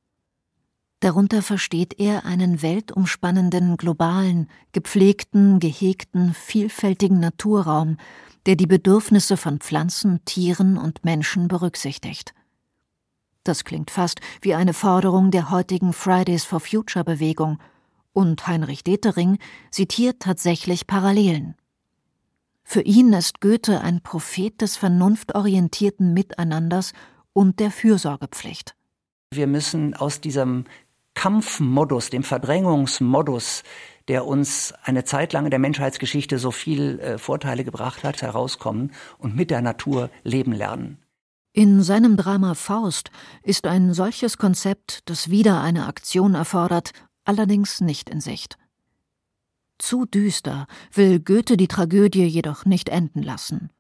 Darunter 1.02 1.42
versteht 1.42 1.98
er 1.98 2.26
einen 2.26 2.62
weltumspannenden, 2.62 3.78
globalen, 3.78 4.50
gepflegten, 4.74 5.60
gehegten, 5.60 6.34
vielfältigen 6.34 7.20
Naturraum, 7.20 7.98
der 8.46 8.56
die 8.56 8.68
Bedürfnisse 8.68 9.38
von 9.38 9.60
Pflanzen, 9.60 10.24
Tieren 10.26 10.78
und 10.78 11.06
Menschen 11.06 11.48
berücksichtigt. 11.48 12.34
Das 13.50 13.64
klingt 13.64 13.90
fast 13.90 14.22
wie 14.42 14.54
eine 14.54 14.76
Forderung 14.76 15.32
der 15.32 15.50
heutigen 15.50 15.92
Fridays 15.92 16.44
for 16.44 16.60
Future 16.60 17.04
Bewegung, 17.04 17.58
und 18.14 18.46
Heinrich 18.46 18.84
Detering 18.84 19.40
zitiert 19.72 20.20
tatsächlich 20.20 20.86
Parallelen. 20.86 21.56
Für 22.64 22.82
ihn 22.82 23.12
ist 23.12 23.42
Goethe 23.42 23.82
ein 23.82 24.02
Prophet 24.02 24.62
des 24.62 24.78
vernunftorientierten 24.78 26.14
Miteinanders 26.14 26.94
und 27.34 27.60
der 27.60 27.72
Fürsorgepflicht. 27.72 28.76
Wir 29.34 29.48
müssen 29.48 29.96
aus 29.96 30.22
diesem 30.22 30.66
Kampfmodus, 31.16 32.12
dem 32.12 32.22
Verdrängungsmodus, 32.22 33.64
der 34.10 34.28
uns 34.28 34.76
eine 34.84 35.06
Zeit 35.06 35.34
lang 35.34 35.46
in 35.46 35.50
der 35.50 35.58
Menschheitsgeschichte 35.58 36.38
so 36.38 36.52
viel 36.52 37.00
äh, 37.00 37.18
Vorteile 37.18 37.64
gebracht 37.64 38.04
hat, 38.04 38.22
herauskommen 38.22 38.92
und 39.18 39.36
mit 39.36 39.50
der 39.50 39.64
Natur 39.64 40.12
leben 40.24 40.52
lernen. 40.52 41.00
In 41.60 41.84
seinem 41.84 42.16
Drama 42.16 42.54
Faust 42.54 43.12
ist 43.44 43.68
ein 43.68 43.94
solches 43.94 44.38
Konzept, 44.38 45.02
das 45.10 45.30
wieder 45.30 45.60
eine 45.60 45.88
Aktion 45.88 46.34
erfordert, 46.34 46.94
allerdings 47.26 47.82
nicht 47.82 48.10
in 48.10 48.22
Sicht. 48.22 48.58
Zu 49.78 50.06
düster 50.06 50.68
will 50.94 51.20
Goethe 51.20 51.58
die 51.58 51.68
Tragödie 51.68 52.24
jedoch 52.24 52.64
nicht 52.64 52.88
enden 52.88 53.22
lassen. 53.24 53.72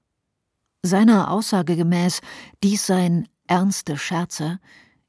Seiner 0.84 1.32
Aussage 1.32 1.78
gemäß, 1.78 2.20
dies 2.65 2.86
seien 2.86 3.30
ernste 3.48 3.96
Scherze, 3.96 4.60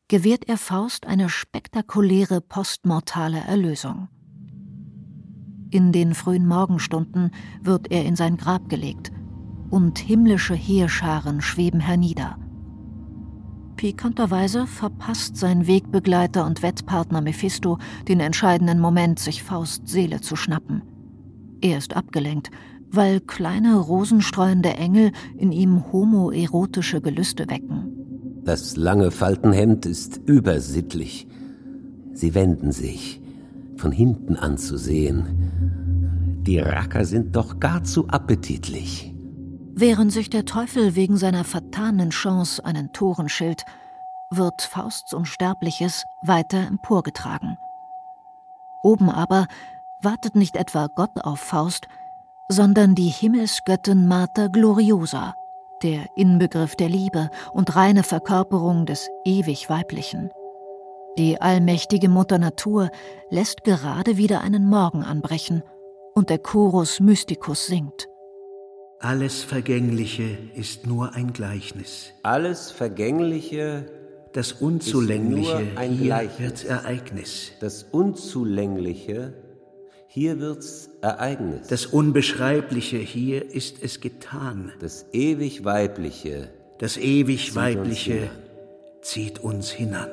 gewährt 0.06 0.48
er 0.48 0.56
Faust 0.56 1.08
eine 1.08 1.28
spektakuläre 1.28 2.40
postmortale 2.40 3.40
Erlösung. 3.40 4.06
In 5.70 5.90
den 5.90 6.14
frühen 6.14 6.46
Morgenstunden 6.46 7.32
wird 7.62 7.90
er 7.90 8.04
in 8.04 8.14
sein 8.14 8.36
Grab 8.36 8.68
gelegt, 8.68 9.10
und 9.70 9.98
himmlische 9.98 10.54
Heerscharen 10.54 11.40
schweben 11.40 11.80
hernieder. 11.80 12.38
Pikanterweise 13.80 14.66
verpasst 14.66 15.38
sein 15.38 15.66
Wegbegleiter 15.66 16.44
und 16.44 16.62
Wettpartner 16.62 17.22
Mephisto 17.22 17.78
den 18.08 18.20
entscheidenden 18.20 18.78
Moment, 18.78 19.18
sich 19.18 19.42
Fausts 19.42 19.90
Seele 19.90 20.20
zu 20.20 20.36
schnappen. 20.36 20.82
Er 21.62 21.78
ist 21.78 21.96
abgelenkt, 21.96 22.50
weil 22.90 23.20
kleine 23.20 23.78
rosenstreuende 23.78 24.74
Engel 24.74 25.12
in 25.38 25.50
ihm 25.50 25.90
homoerotische 25.92 27.00
Gelüste 27.00 27.48
wecken. 27.48 28.42
Das 28.44 28.76
lange 28.76 29.10
Faltenhemd 29.10 29.86
ist 29.86 30.20
übersittlich. 30.26 31.26
Sie 32.12 32.34
wenden 32.34 32.72
sich, 32.72 33.22
von 33.76 33.92
hinten 33.92 34.36
anzusehen. 34.36 36.42
Die 36.42 36.58
Racker 36.58 37.06
sind 37.06 37.34
doch 37.34 37.58
gar 37.58 37.82
zu 37.82 38.08
appetitlich. 38.08 39.14
Während 39.72 40.12
sich 40.12 40.30
der 40.30 40.44
Teufel 40.44 40.94
wegen 40.94 41.16
seiner 41.16 41.44
vertanen 41.44 42.10
Chance 42.10 42.64
einen 42.64 42.92
Toren 42.92 43.28
schilt, 43.28 43.64
wird 44.30 44.62
Fausts 44.62 45.14
Unsterbliches 45.14 46.04
weiter 46.22 46.58
emporgetragen. 46.58 47.58
Oben 48.82 49.10
aber 49.10 49.46
wartet 50.02 50.34
nicht 50.34 50.56
etwa 50.56 50.86
Gott 50.86 51.22
auf 51.22 51.40
Faust, 51.40 51.88
sondern 52.48 52.94
die 52.94 53.08
Himmelsgöttin 53.08 54.06
Mater 54.06 54.48
Gloriosa, 54.48 55.34
der 55.82 56.06
Inbegriff 56.16 56.76
der 56.76 56.88
Liebe 56.88 57.30
und 57.52 57.76
reine 57.76 58.02
Verkörperung 58.02 58.86
des 58.86 59.08
ewig 59.24 59.68
Weiblichen. 59.70 60.30
Die 61.18 61.40
allmächtige 61.40 62.08
Mutter 62.08 62.38
Natur 62.38 62.90
lässt 63.30 63.64
gerade 63.64 64.16
wieder 64.16 64.40
einen 64.40 64.64
Morgen 64.66 65.02
anbrechen 65.04 65.62
und 66.14 66.30
der 66.30 66.38
Chorus 66.38 67.00
Mysticus 67.00 67.66
singt. 67.66 68.08
Alles 69.02 69.42
Vergängliche 69.42 70.36
ist 70.54 70.86
nur 70.86 71.14
ein 71.14 71.32
Gleichnis. 71.32 72.12
Alles 72.22 72.70
Vergängliche 72.70 73.86
Das 74.34 74.52
Unzulängliche 74.52 75.68
hier 75.80 76.04
Gleichnis. 76.04 76.38
wird 76.38 76.64
Ereignis. 76.66 77.52
Das 77.60 77.82
Unzulängliche, 77.82 79.32
hier 80.06 80.38
wird's 80.38 80.90
Ereignis. 81.00 81.66
Das 81.68 81.86
Unbeschreibliche 81.86 82.98
hier 82.98 83.50
ist 83.50 83.82
es 83.82 84.02
getan. 84.02 84.70
Das 84.80 85.06
ewig 85.12 85.64
Weibliche, 85.64 86.50
Das 86.76 86.98
ewig 86.98 87.56
Weibliche 87.56 88.30
zieht 89.00 89.38
uns 89.38 89.70
hinan. 89.70 90.10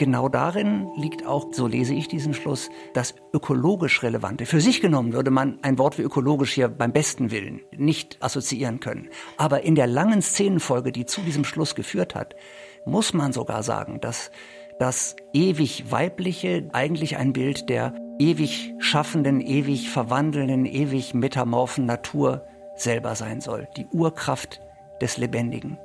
Genau 0.00 0.30
darin 0.30 0.88
liegt 0.96 1.26
auch, 1.26 1.48
so 1.52 1.66
lese 1.66 1.92
ich 1.92 2.08
diesen 2.08 2.32
Schluss, 2.32 2.70
das 2.94 3.14
ökologisch 3.34 4.02
Relevante. 4.02 4.46
Für 4.46 4.58
sich 4.58 4.80
genommen 4.80 5.12
würde 5.12 5.30
man 5.30 5.58
ein 5.60 5.76
Wort 5.76 5.98
wie 5.98 6.02
ökologisch 6.02 6.54
hier 6.54 6.68
beim 6.68 6.90
besten 6.90 7.30
Willen 7.30 7.60
nicht 7.76 8.16
assoziieren 8.22 8.80
können. 8.80 9.10
Aber 9.36 9.62
in 9.62 9.74
der 9.74 9.86
langen 9.86 10.22
Szenenfolge, 10.22 10.90
die 10.90 11.04
zu 11.04 11.20
diesem 11.20 11.44
Schluss 11.44 11.74
geführt 11.74 12.14
hat, 12.14 12.34
muss 12.86 13.12
man 13.12 13.34
sogar 13.34 13.62
sagen, 13.62 14.00
dass 14.00 14.30
das 14.78 15.16
ewig 15.34 15.92
Weibliche 15.92 16.70
eigentlich 16.72 17.18
ein 17.18 17.34
Bild 17.34 17.68
der 17.68 17.92
ewig 18.18 18.72
schaffenden, 18.78 19.42
ewig 19.42 19.90
verwandelnden, 19.90 20.64
ewig 20.64 21.12
metamorphen 21.12 21.84
Natur 21.84 22.46
selber 22.74 23.16
sein 23.16 23.42
soll. 23.42 23.68
Die 23.76 23.86
Urkraft 23.88 24.62
des 25.02 25.18
Lebendigen. 25.18 25.76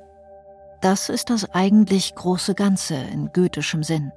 Das 0.86 1.10
ist 1.10 1.32
das 1.32 1.52
eigentlich 1.52 2.13
große 2.13 2.54
Ganze 2.54 2.93
in 2.93 3.34
goethischem 3.34 3.82
Sinn. 3.82 4.12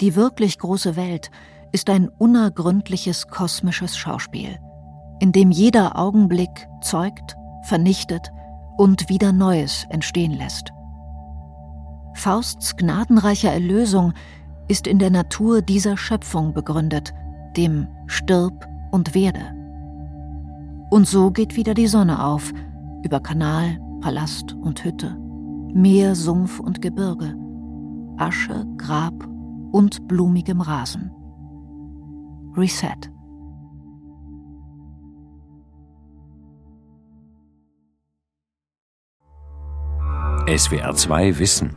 Die 0.00 0.16
wirklich 0.16 0.58
große 0.58 0.96
Welt 0.96 1.30
ist 1.70 1.88
ein 1.88 2.08
unergründliches 2.08 3.28
kosmisches 3.28 3.96
Schauspiel, 3.96 4.58
in 5.20 5.30
dem 5.30 5.52
jeder 5.52 5.96
Augenblick 5.96 6.66
zeugt, 6.80 7.36
vernichtet 7.68 8.32
und 8.76 9.08
wieder 9.08 9.30
Neues 9.30 9.86
entstehen 9.90 10.32
lässt. 10.32 10.72
Fausts 12.14 12.76
gnadenreicher 12.76 13.52
Erlösung 13.52 14.12
ist 14.66 14.88
in 14.88 14.98
der 14.98 15.10
Natur 15.10 15.62
dieser 15.62 15.96
Schöpfung 15.96 16.52
begründet, 16.52 17.14
dem 17.56 17.86
Stirb 18.08 18.66
und 18.90 19.14
Werde. 19.14 19.54
Und 20.90 21.06
so 21.06 21.30
geht 21.30 21.54
wieder 21.54 21.74
die 21.74 21.86
Sonne 21.86 22.24
auf, 22.24 22.52
über 23.04 23.20
Kanal, 23.20 23.78
Palast 24.00 24.54
und 24.54 24.82
Hütte. 24.82 25.21
Meer, 25.74 26.14
Sumpf 26.14 26.60
und 26.60 26.82
Gebirge, 26.82 27.34
Asche, 28.18 28.66
Grab 28.76 29.14
und 29.72 30.06
blumigem 30.06 30.60
Rasen. 30.60 31.10
Reset. 32.54 33.10
SWR 40.46 40.94
2 40.94 41.38
Wissen. 41.38 41.76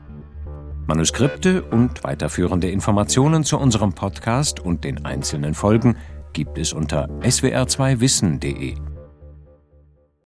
Manuskripte 0.87 1.63
und 1.63 2.03
weiterführende 2.03 2.69
Informationen 2.69 3.45
zu 3.45 3.57
unserem 3.57 3.93
Podcast 3.93 4.59
und 4.59 4.83
den 4.83 5.05
einzelnen 5.05 5.53
Folgen 5.53 5.95
gibt 6.33 6.57
es 6.57 6.73
unter 6.73 7.07
swr2wissen.de. 7.21 8.75